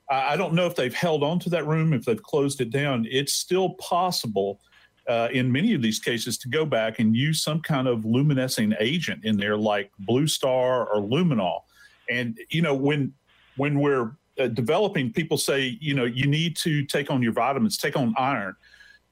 [0.09, 3.07] I don't know if they've held on to that room, if they've closed it down.
[3.11, 4.61] It's still possible
[5.09, 8.75] uh, in many of these cases to go back and use some kind of luminescing
[8.81, 11.61] agent in there, like Blue Star or Luminol.
[12.11, 13.13] And you know, when
[13.57, 17.79] when we're uh, developing, people say, you know, you need to take on your vitamins,
[17.79, 18.55] take on iron.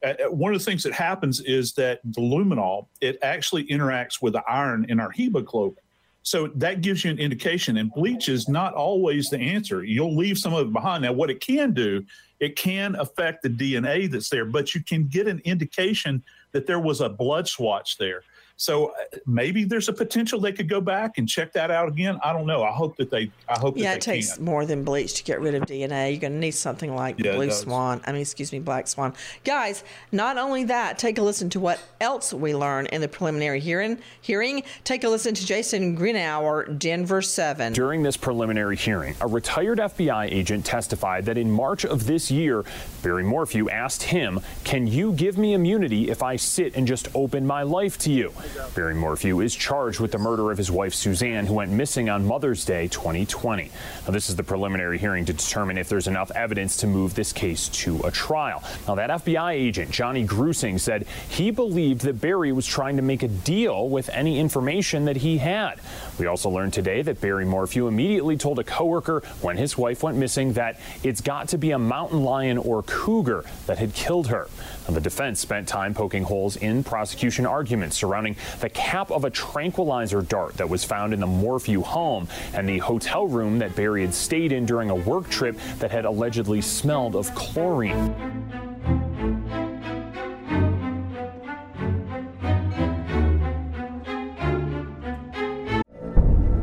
[0.05, 4.21] Uh, uh one of the things that happens is that the luminol it actually interacts
[4.21, 5.84] with the iron in our hemoglobin.
[6.25, 7.77] So that gives you an indication.
[7.77, 9.85] And bleach is not always the answer.
[9.85, 11.03] You'll leave some of it behind.
[11.03, 12.05] Now, what it can do
[12.41, 16.23] it can affect the DNA that's there, but you can get an indication
[16.53, 18.23] that there was a blood swatch there.
[18.57, 22.19] So uh, maybe there's a potential they could go back and check that out again.
[22.23, 22.63] I don't know.
[22.63, 23.31] I hope that they.
[23.49, 23.77] I hope.
[23.77, 24.45] Yeah, it takes can.
[24.45, 26.13] more than bleach to get rid of DNA.
[26.13, 27.51] You're going to need something like Yeah, Blue.
[27.51, 28.01] Swan.
[28.07, 29.13] I mean, excuse me, Black Swan.
[29.45, 29.83] Guys,
[30.13, 33.99] not only that, take a listen to what else we learned in the preliminary hearing.
[34.21, 34.63] Hearing.
[34.85, 37.73] Take a listen to Jason Greenhour, Denver Seven.
[37.73, 42.65] During this preliminary hearing, a retired FBI agent testified that in March of this year,
[43.03, 47.47] Barry Morphew asked him, Can you give me immunity if I sit and just open
[47.47, 48.33] my life to you?
[48.75, 52.27] Barry Morphew is charged with the murder of his wife Suzanne, who went missing on
[52.27, 53.71] Mother's Day 2020.
[54.05, 57.33] Now, this is the preliminary hearing to determine if there's enough evidence to move this
[57.33, 58.63] case to a trial.
[58.87, 63.23] Now, that FBI agent, Johnny Grusing, said he believed that Barry was trying to make
[63.23, 65.81] a deal with any information that he had.
[66.19, 70.19] We also learned today that Barry Morphew immediately told a coworker when his wife went
[70.19, 74.49] missing that it's got to be a mountain lion or cougar that had killed her.
[74.87, 79.31] Now, the defense spent time poking holes in prosecution arguments surrounding the cap of a
[79.31, 84.03] tranquilizer dart that was found in the Morphew home and the hotel room that Barry
[84.03, 88.15] had stayed in during a work trip that had allegedly smelled of chlorine.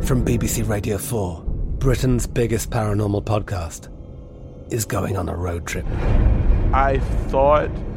[0.04, 1.42] From BBC Radio 4,
[1.80, 3.88] Britain's biggest paranormal podcast
[4.72, 5.86] is going on a road trip.
[6.74, 7.00] I
[7.30, 7.72] thought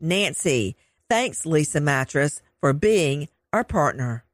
[0.00, 0.76] Nancy.
[1.08, 4.24] Thanks, Leesa Mattress, for being our partner.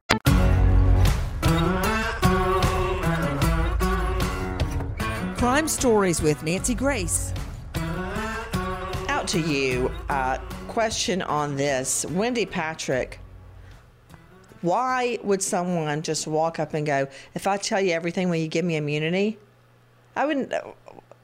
[5.37, 7.33] Crime Stories with Nancy Grace.
[9.07, 9.91] Out to you.
[10.09, 12.05] Uh, question on this.
[12.09, 13.19] Wendy Patrick,
[14.61, 18.47] why would someone just walk up and go, if I tell you everything, will you
[18.47, 19.37] give me immunity?
[20.15, 20.53] I wouldn't.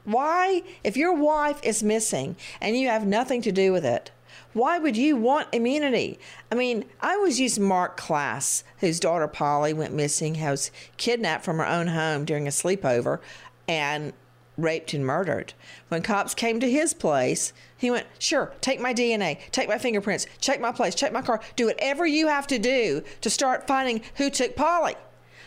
[0.04, 0.62] Why?
[0.84, 4.10] If your wife is missing and you have nothing to do with it,
[4.52, 6.18] why would you want immunity?
[6.50, 11.58] I mean, I always use Marc Klaas, whose daughter Polly went missing, was kidnapped from
[11.58, 13.20] her own home during a sleepover
[13.66, 14.12] and
[14.58, 15.54] raped and murdered.
[15.88, 20.26] When cops came to his place, he went, Sure, take my DNA, take my fingerprints,
[20.40, 24.02] check my place, check my car, do whatever you have to do to start finding
[24.16, 24.94] who took Polly.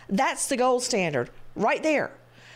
[0.10, 2.12] That's the gold standard right there.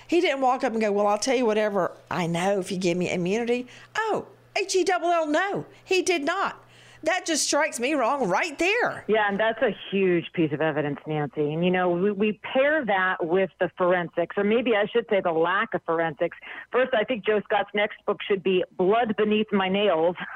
[0.07, 2.77] He didn't walk up and go, Well, I'll tell you whatever I know if you
[2.77, 3.67] give me immunity.
[3.95, 4.27] Oh,
[4.57, 6.63] H E double L, no, he did not.
[7.03, 9.05] That just strikes me wrong right there.
[9.07, 11.53] Yeah, and that's a huge piece of evidence, Nancy.
[11.53, 15.21] And, you know, we, we pair that with the forensics, or maybe I should say
[15.21, 16.37] the lack of forensics.
[16.71, 20.17] First, I think Joe Scott's next book should be Blood Beneath My Nails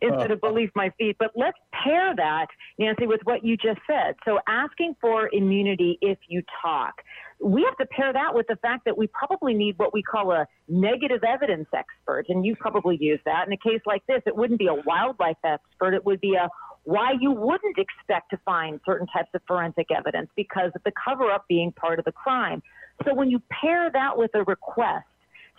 [0.00, 0.52] instead of uh-huh.
[0.52, 1.16] Beneath My Feet.
[1.18, 2.46] But let's pair that,
[2.78, 4.14] Nancy, with what you just said.
[4.24, 6.94] So asking for immunity if you talk
[7.42, 10.32] we have to pair that with the fact that we probably need what we call
[10.32, 12.26] a negative evidence expert.
[12.28, 13.46] And you probably use that.
[13.46, 16.48] In a case like this, it wouldn't be a wildlife expert, it would be a
[16.84, 21.30] why you wouldn't expect to find certain types of forensic evidence because of the cover
[21.30, 22.62] up being part of the crime.
[23.04, 25.04] So when you pair that with a request,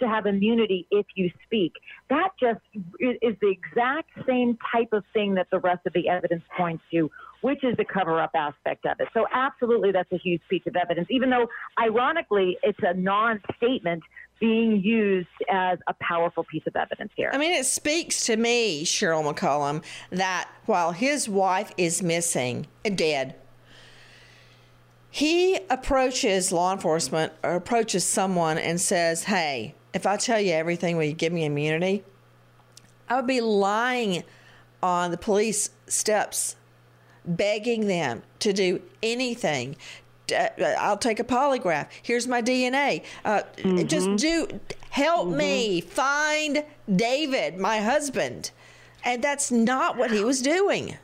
[0.02, 1.74] to have immunity if you speak.
[2.10, 2.60] That just
[3.00, 7.10] is the exact same type of thing that the rest of the evidence points to
[7.42, 9.08] which is the cover up aspect of it.
[9.14, 11.48] So, absolutely, that's a huge piece of evidence, even though,
[11.80, 14.04] ironically, it's a non statement
[14.40, 17.30] being used as a powerful piece of evidence here.
[17.32, 23.36] I mean, it speaks to me, Cheryl McCollum, that while his wife is missing, dead,
[25.12, 30.98] he approaches law enforcement or approaches someone and says, Hey, if I tell you everything,
[30.98, 32.04] will you give me immunity?
[33.10, 34.24] I would be lying
[34.82, 36.56] on the police steps
[37.26, 39.76] begging them to do anything.
[40.34, 40.48] Uh,
[40.80, 41.88] I'll take a polygraph.
[42.02, 43.04] Here's my DNA.
[43.26, 43.86] Uh, mm-hmm.
[43.88, 44.48] Just do
[44.90, 45.38] help mm-hmm.
[45.38, 46.64] me find
[46.94, 48.52] David, my husband.
[49.04, 50.98] And that's not what he was doing.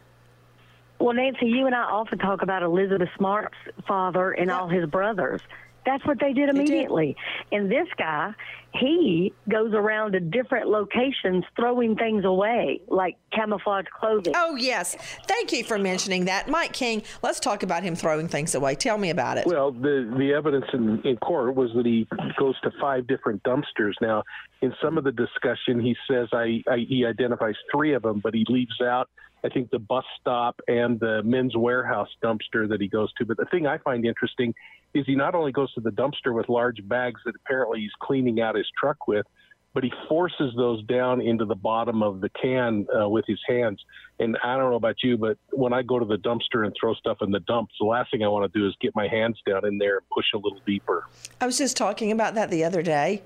[1.00, 3.58] Well, Nancy, you and I often talk about Elizabeth Smart's
[3.88, 5.42] father and all his brothers.
[5.86, 7.16] That's what they did immediately.
[7.50, 7.60] Did.
[7.60, 8.34] And this guy,
[8.80, 14.34] he goes around to different locations throwing things away, like camouflage clothing.
[14.36, 14.96] Oh, yes.
[15.28, 16.48] Thank you for mentioning that.
[16.48, 18.76] Mike King, let's talk about him throwing things away.
[18.76, 19.46] Tell me about it.
[19.46, 22.08] Well, the, the evidence in, in court was that he
[22.40, 23.94] goes to five different dumpsters.
[24.02, 24.24] Now,
[24.62, 28.34] in some of the discussion, he says I, I, he identifies three of them, but
[28.34, 29.10] he leaves out
[29.44, 33.26] I think the bus stop and the Men's Wearhouse dumpster that he goes to.
[33.26, 34.54] But the thing I find interesting
[34.94, 38.42] is he not only goes to the dumpster with large bags that apparently he's cleaning
[38.42, 39.26] out his truck with,
[39.74, 43.80] but he forces those down into the bottom of the can uh, with his hands.
[44.20, 46.96] And I don't know about you, but when I go to the dumpster and throw
[46.96, 49.40] stuff in the dumps, the last thing I want to do is get my hands
[49.48, 51.06] down in there and push a little deeper.
[51.40, 53.22] I was just talking about that the other day.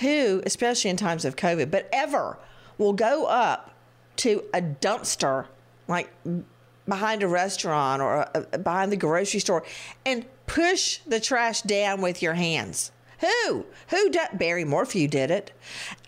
[0.00, 2.38] Who, especially in times of COVID, but ever
[2.78, 3.74] will go up
[4.16, 5.46] to a dumpster,
[5.88, 6.12] like
[6.86, 9.64] behind a restaurant or a, behind the grocery store,
[10.04, 12.92] and push the trash down with your hands.
[13.20, 13.64] Who?
[13.88, 14.28] Who did?
[14.34, 15.52] Barry Morphew did it.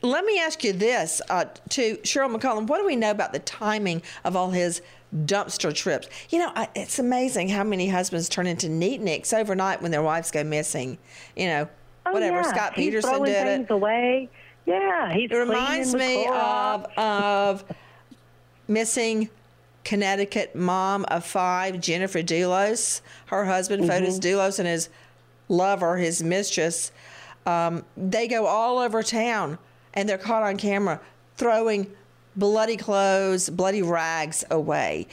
[0.03, 2.67] Let me ask you this uh, to Cheryl McCollum.
[2.67, 4.83] What do we know about the timing of all his
[5.15, 6.09] dumpster trips?
[6.29, 10.31] You know, I, it's amazing how many husbands turn into neatniks overnight when their wives
[10.31, 10.99] go missing.
[11.37, 11.69] You know,
[12.07, 12.37] oh, whatever.
[12.37, 12.43] Yeah.
[12.43, 13.73] Scott he's Peterson did things it.
[13.73, 14.29] Away.
[14.65, 17.65] Yeah, he's it reminds me of of
[18.69, 19.31] missing
[19.85, 23.01] Connecticut mom of five, Jennifer Dulos.
[23.27, 24.05] Her husband, mm-hmm.
[24.05, 24.89] Fotis Dulos, and his
[25.49, 26.91] lover, his mistress,
[27.47, 29.59] um, they go all over town
[29.95, 31.01] and they're caught on camera
[31.37, 31.91] throwing
[32.35, 35.07] bloody clothes, bloody rags away.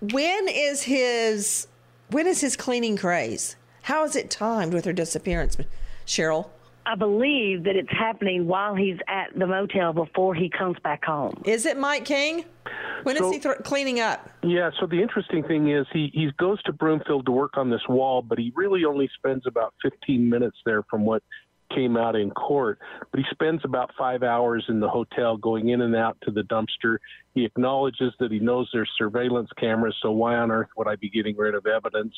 [0.00, 1.66] When is his
[2.10, 3.56] when is his cleaning craze?
[3.84, 5.58] How is it timed with her disappearance,
[6.06, 6.48] Cheryl?
[6.86, 11.42] I believe that it's happening while he's at the motel before he comes back home.
[11.44, 12.46] Is it Mike King?
[13.02, 14.26] When So- is he th- cleaning up?
[14.42, 17.86] Yeah, so the interesting thing is he, he goes to Broomfield to work on this
[17.86, 21.22] wall, but he really only spends about 15 minutes there from what
[21.74, 22.78] came out in court.
[23.10, 26.42] But he spends about five hours in the hotel going in and out to the
[26.42, 26.98] dumpster.
[27.34, 31.10] He acknowledges that he knows there's surveillance cameras, so why on earth would I be
[31.10, 32.14] getting rid of evidence?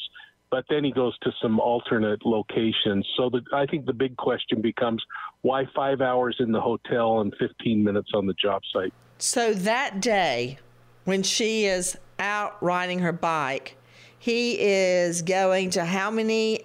[0.51, 3.07] But then he goes to some alternate locations.
[3.17, 5.03] So the, I think the big question becomes
[5.43, 8.93] why five hours in the hotel and 15 minutes on the job site?
[9.19, 10.59] So that day,
[11.05, 13.77] when she is out riding her bike,
[14.19, 16.61] he is going to how many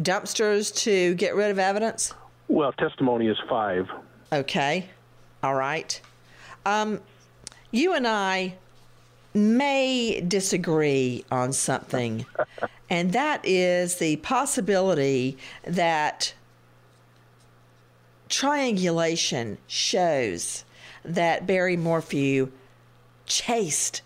[0.00, 2.14] dumpsters to get rid of evidence?
[2.48, 3.86] Well, testimony is five.
[4.32, 4.88] Okay.
[5.42, 6.00] All right.
[6.66, 7.00] Um,
[7.70, 8.56] you and I
[9.34, 12.24] may disagree on something,
[12.88, 16.34] and that is the possibility that
[18.28, 20.64] triangulation shows
[21.04, 22.50] that Barry Morphew
[23.26, 24.02] chased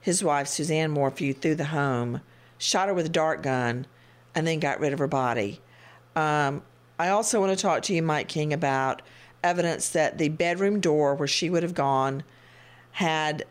[0.00, 2.20] his wife, Suzanne Morphew, through the home,
[2.58, 3.86] shot her with a dart gun,
[4.34, 5.60] and then got rid of her body.
[6.16, 6.62] Um,
[6.98, 9.02] I also want to talk to you, Mike King, about
[9.42, 12.22] evidence that the bedroom door where she would have gone
[12.92, 13.44] had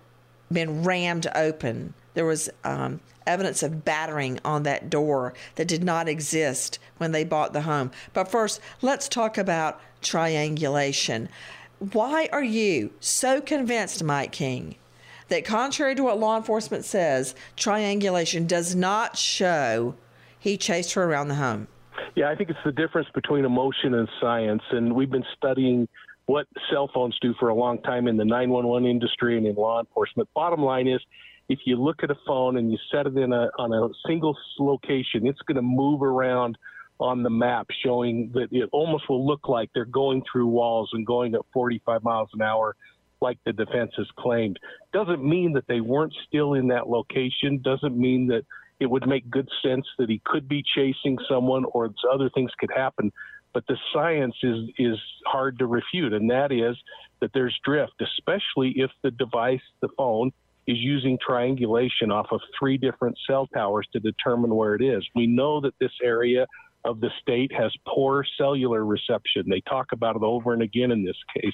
[0.51, 1.93] been rammed open.
[2.13, 7.23] There was um, evidence of battering on that door that did not exist when they
[7.23, 7.91] bought the home.
[8.13, 11.29] But first, let's talk about triangulation.
[11.93, 14.75] Why are you so convinced, Mike King,
[15.29, 19.95] that contrary to what law enforcement says, triangulation does not show
[20.39, 21.67] he chased her around the home?
[22.15, 24.63] Yeah, I think it's the difference between emotion and science.
[24.71, 25.87] And we've been studying
[26.29, 29.79] what cell phones do for a long time in the 911 industry and in law
[29.79, 30.29] enforcement.
[30.35, 31.01] Bottom line is,
[31.49, 34.37] if you look at a phone and you set it in a on a single
[34.59, 36.55] location, it's going to move around
[36.99, 41.03] on the map, showing that it almost will look like they're going through walls and
[41.03, 42.75] going at 45 miles an hour,
[43.21, 44.59] like the defense has claimed.
[44.93, 47.59] Doesn't mean that they weren't still in that location.
[47.63, 48.43] Doesn't mean that
[48.79, 52.71] it would make good sense that he could be chasing someone or other things could
[52.75, 53.11] happen.
[53.53, 56.77] But the science is is hard to refute, and that is
[57.21, 60.31] that there's drift, especially if the device, the phone,
[60.67, 65.05] is using triangulation off of three different cell towers to determine where it is.
[65.15, 66.45] We know that this area
[66.85, 69.45] of the state has poor cellular reception.
[69.49, 71.53] They talk about it over and again in this case.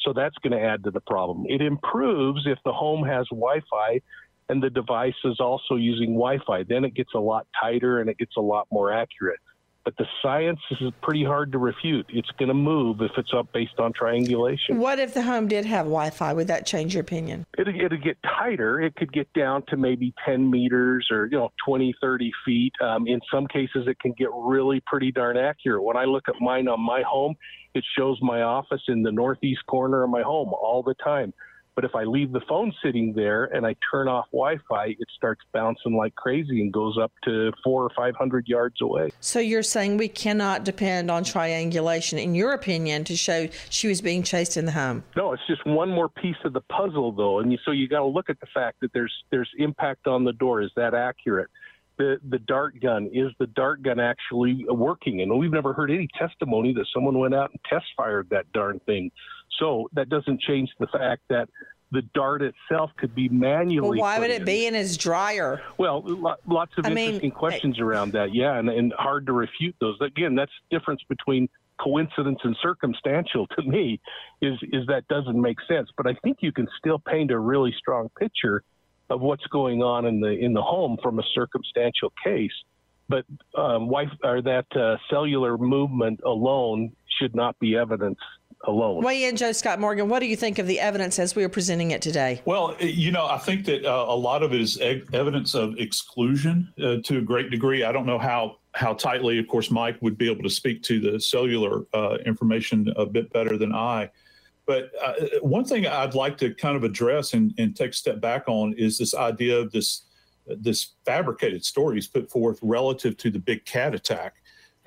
[0.00, 1.46] So that's going to add to the problem.
[1.48, 4.00] It improves if the home has Wi Fi
[4.48, 6.64] and the device is also using Wi Fi.
[6.64, 9.40] Then it gets a lot tighter and it gets a lot more accurate.
[9.88, 12.04] But the science is pretty hard to refute.
[12.10, 14.76] It's going to move if it's up based on triangulation.
[14.76, 16.34] What if the home did have Wi Fi?
[16.34, 17.46] Would that change your opinion?
[17.56, 18.82] It'll, it'll get tighter.
[18.82, 22.74] It could get down to maybe 10 meters or, you know, 20, 30 feet.
[22.84, 25.82] Um, in some cases, it can get really pretty darn accurate.
[25.82, 27.34] When I look at mine on my home,
[27.72, 31.32] it shows my office in the northeast corner of my home all the time.
[31.78, 35.08] But if I leave the phone sitting there and I turn off Wi Fi, it
[35.14, 39.10] starts bouncing like crazy and goes up to four or 500 yards away.
[39.20, 44.00] So you're saying we cannot depend on triangulation, in your opinion, to show she was
[44.00, 45.04] being chased in the home?
[45.14, 48.06] No, it's just one more piece of the puzzle, though, and so you got to
[48.06, 50.60] look at the fact that there's there's impact on the door.
[50.60, 51.48] Is that accurate?
[51.96, 55.20] The the dart gun is the dart gun actually working?
[55.20, 58.80] And we've never heard any testimony that someone went out and test fired that darn
[58.80, 59.12] thing.
[59.58, 61.48] So that doesn't change the fact that
[61.90, 63.98] the dart itself could be manually.
[63.98, 64.42] Well, why would in.
[64.42, 65.62] it be in his dryer?
[65.78, 68.34] Well, lo- lots of I mean, interesting questions around that.
[68.34, 69.96] Yeah, and, and hard to refute those.
[70.00, 71.48] Again, that's the difference between
[71.80, 74.00] coincidence and circumstantial to me
[74.42, 75.88] is is that doesn't make sense.
[75.96, 78.62] But I think you can still paint a really strong picture
[79.10, 82.52] of what's going on in the in the home from a circumstantial case.
[83.08, 83.24] But
[83.56, 88.18] um, wife or that uh, cellular movement alone should not be evidence
[88.64, 89.02] alone.
[89.02, 90.08] Weigh in, Joe Scott Morgan.
[90.08, 92.42] What do you think of the evidence as we are presenting it today?
[92.44, 95.78] Well, you know, I think that uh, a lot of it is e- evidence of
[95.78, 97.84] exclusion uh, to a great degree.
[97.84, 101.00] I don't know how how tightly, of course, Mike would be able to speak to
[101.00, 104.10] the cellular uh, information a bit better than I.
[104.66, 108.20] But uh, one thing I'd like to kind of address and, and take a step
[108.20, 110.04] back on is this idea of this
[110.46, 114.36] this fabricated story he's put forth relative to the big cat attack.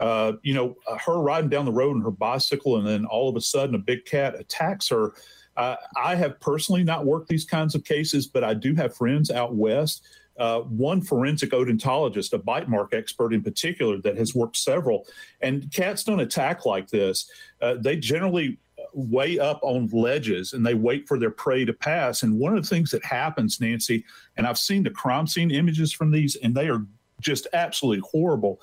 [0.01, 3.29] Uh, you know, uh, her riding down the road on her bicycle, and then all
[3.29, 5.13] of a sudden a big cat attacks her.
[5.55, 9.29] Uh, I have personally not worked these kinds of cases, but I do have friends
[9.29, 10.03] out west.
[10.39, 15.05] Uh, one forensic odontologist, a bite mark expert in particular, that has worked several.
[15.41, 17.29] And cats don't attack like this.
[17.61, 18.57] Uh, they generally
[18.93, 22.23] way up on ledges and they wait for their prey to pass.
[22.23, 24.03] And one of the things that happens, Nancy,
[24.37, 26.85] and I've seen the crime scene images from these, and they are
[27.19, 28.59] just absolutely horrible.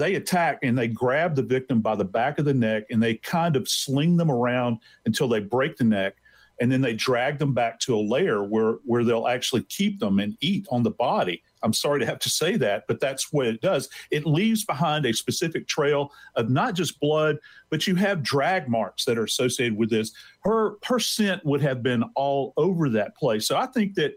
[0.00, 3.16] They attack and they grab the victim by the back of the neck and they
[3.16, 6.16] kind of sling them around until they break the neck
[6.58, 10.18] and then they drag them back to a lair where where they'll actually keep them
[10.18, 11.42] and eat on the body.
[11.62, 13.88] I'm sorry to have to say that, but that's what it does.
[14.10, 17.38] It leaves behind a specific trail of not just blood,
[17.70, 20.12] but you have drag marks that are associated with this.
[20.42, 23.46] Her her scent would have been all over that place.
[23.46, 24.14] So I think that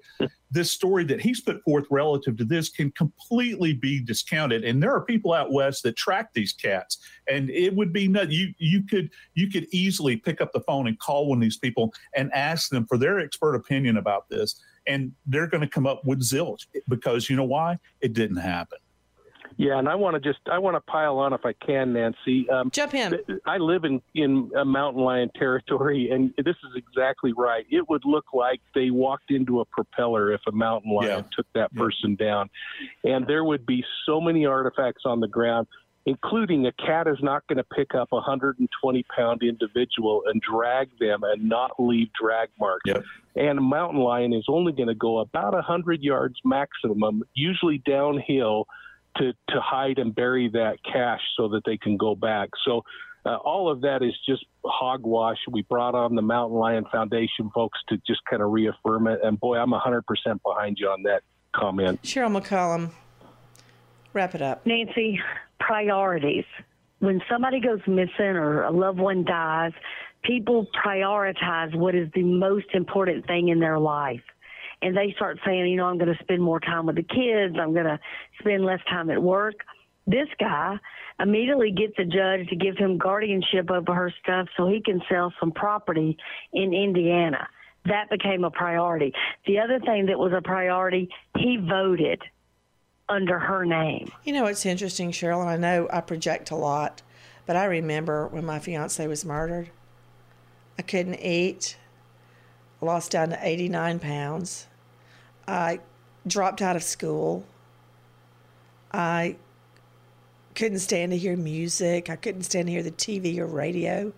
[0.51, 4.63] this story that he's put forth relative to this can completely be discounted.
[4.63, 8.31] And there are people out west that track these cats, and it would be not
[8.31, 11.57] you you could you could easily pick up the phone and call one of these
[11.57, 15.85] people and ask them for their expert opinion about this and they're going to come
[15.87, 17.77] up with zilch because you know why?
[18.01, 18.79] It didn't happen.
[19.55, 22.49] Yeah, and I want to just I want to pile on if I can, Nancy.
[22.49, 23.19] Um, Jump in.
[23.45, 27.63] I live in in a mountain lion territory, and this is exactly right.
[27.69, 31.21] It would look like they walked into a propeller if a mountain lion Yeah.
[31.35, 32.49] took that person down,
[33.03, 35.67] and there would be so many artifacts on the ground.
[36.05, 40.89] Including a cat is not going to pick up a 120 pound individual and drag
[40.99, 42.89] them and not leave drag marks.
[43.35, 48.67] And a mountain lion is only going to go about 100 yards maximum, usually downhill,
[49.17, 52.49] to, to hide and bury that cache so that they can go back.
[52.65, 52.83] So
[53.25, 55.37] uh, all of that is just hogwash.
[55.49, 59.19] We brought on the Mountain Lion Foundation folks to just kind of reaffirm it.
[59.23, 60.01] And boy, I'm 100%
[60.43, 61.23] behind you on that
[61.55, 62.01] comment.
[62.03, 62.91] Cheryl McCollum,
[64.13, 64.65] wrap it up.
[64.65, 65.21] Nancy,
[65.59, 66.45] priorities.
[66.99, 69.73] When somebody goes missing or a loved one dies,
[70.23, 74.21] people prioritize what is the most important thing in their life.
[74.81, 77.55] And they start saying, you know, I'm going to spend more time with the kids,
[77.59, 77.99] I'm going to
[78.39, 79.55] spend less time at work.
[80.05, 80.77] This guy
[81.19, 85.33] immediately gets a judge to give him guardianship over her stuff so he can sell
[85.39, 86.17] some property
[86.51, 87.47] in Indiana.
[87.85, 89.13] That became a priority.
[89.45, 92.21] The other thing that was a priority, he voted
[93.07, 94.11] under her name.
[94.23, 97.01] You know, it's interesting, Cheryl, and I know I project a lot,
[97.45, 99.69] but I remember when my fiance was murdered.
[100.77, 101.77] I couldn't eat.
[102.81, 104.67] Lost down to 89 pounds.
[105.47, 105.79] I
[106.27, 107.45] dropped out of school.
[108.91, 109.37] I
[110.55, 112.09] couldn't stand to hear music.
[112.09, 114.13] I couldn't stand to hear the TV or radio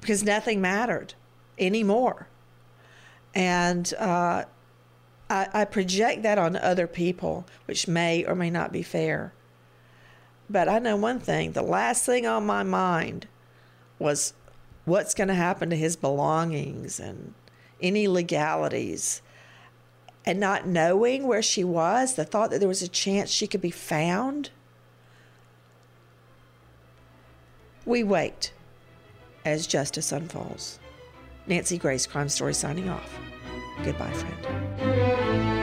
[0.00, 1.14] because nothing mattered
[1.58, 2.28] anymore.
[3.34, 4.44] And uh,
[5.28, 9.32] I, I project that on other people, which may or may not be fair.
[10.48, 13.26] But I know one thing the last thing on my mind
[13.98, 14.32] was
[14.86, 17.34] what's going to happen to his belongings and
[17.82, 19.20] any legalities.
[20.24, 23.60] And not knowing where she was, the thought that there was a chance she could
[23.60, 24.50] be found.
[27.84, 28.52] We wait
[29.44, 30.80] as justice unfolds.
[31.46, 33.18] Nancy Grace, Crime Story, signing off.
[33.84, 35.55] Goodbye, friend.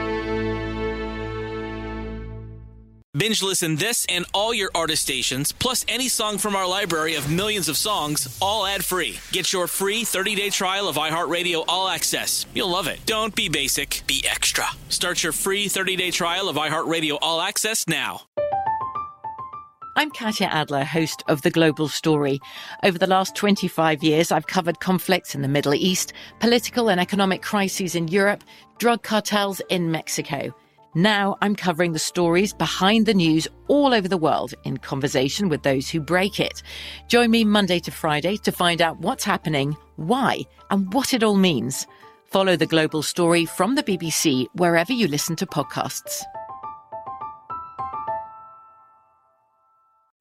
[3.16, 7.30] Binge listen this and all your artist stations, plus any song from our library of
[7.30, 9.20] millions of songs, all ad free.
[9.30, 12.44] Get your free 30 day trial of iHeartRadio All Access.
[12.54, 12.98] You'll love it.
[13.06, 14.64] Don't be basic, be extra.
[14.88, 18.22] Start your free 30 day trial of iHeartRadio All Access now.
[19.96, 22.40] I'm Katya Adler, host of The Global Story.
[22.82, 27.42] Over the last 25 years, I've covered conflicts in the Middle East, political and economic
[27.42, 28.42] crises in Europe,
[28.78, 30.52] drug cartels in Mexico.
[30.94, 35.64] Now I'm covering the stories behind the news all over the world in conversation with
[35.64, 36.62] those who break it.
[37.08, 41.34] Join me Monday to Friday to find out what's happening, why, and what it all
[41.34, 41.88] means.
[42.26, 46.22] Follow the global story from the BBC wherever you listen to podcasts.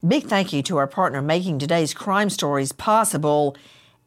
[0.08, 3.56] Big thank you to our partner making today's crime stories possible.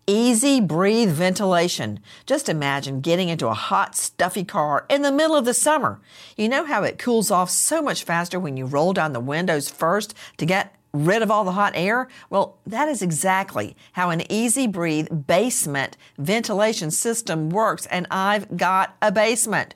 [0.09, 1.99] Easy Breathe Ventilation.
[2.27, 6.01] Just imagine getting into a hot, stuffy car in the middle of the summer.
[6.37, 9.69] You know how it cools off so much faster when you roll down the windows
[9.69, 12.07] first to get rid of all the hot air?
[12.31, 18.97] Well, that is exactly how an Easy Breathe basement ventilation system works, and I've got
[19.03, 19.75] a basement.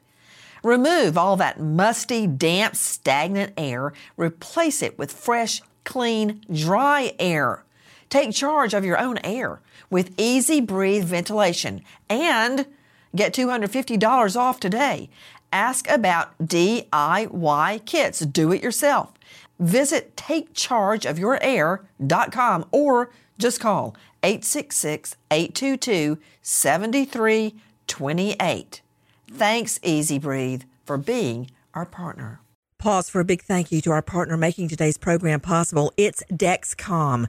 [0.63, 7.65] Remove all that musty, damp, stagnant air, replace it with fresh, clean, dry air.
[8.11, 12.67] Take charge of your own air with Easy Breathe Ventilation and
[13.15, 15.09] get $250 off today.
[15.53, 18.21] Ask about DIY kits.
[18.21, 19.13] Do it yourself.
[19.59, 28.83] Visit takechargeofyourair.com or just call 866 822 7328.
[29.33, 32.41] Thanks, Easy Breathe, for being our partner.
[32.79, 35.93] Pause for a big thank you to our partner making today's program possible.
[35.97, 37.29] It's Dexcom.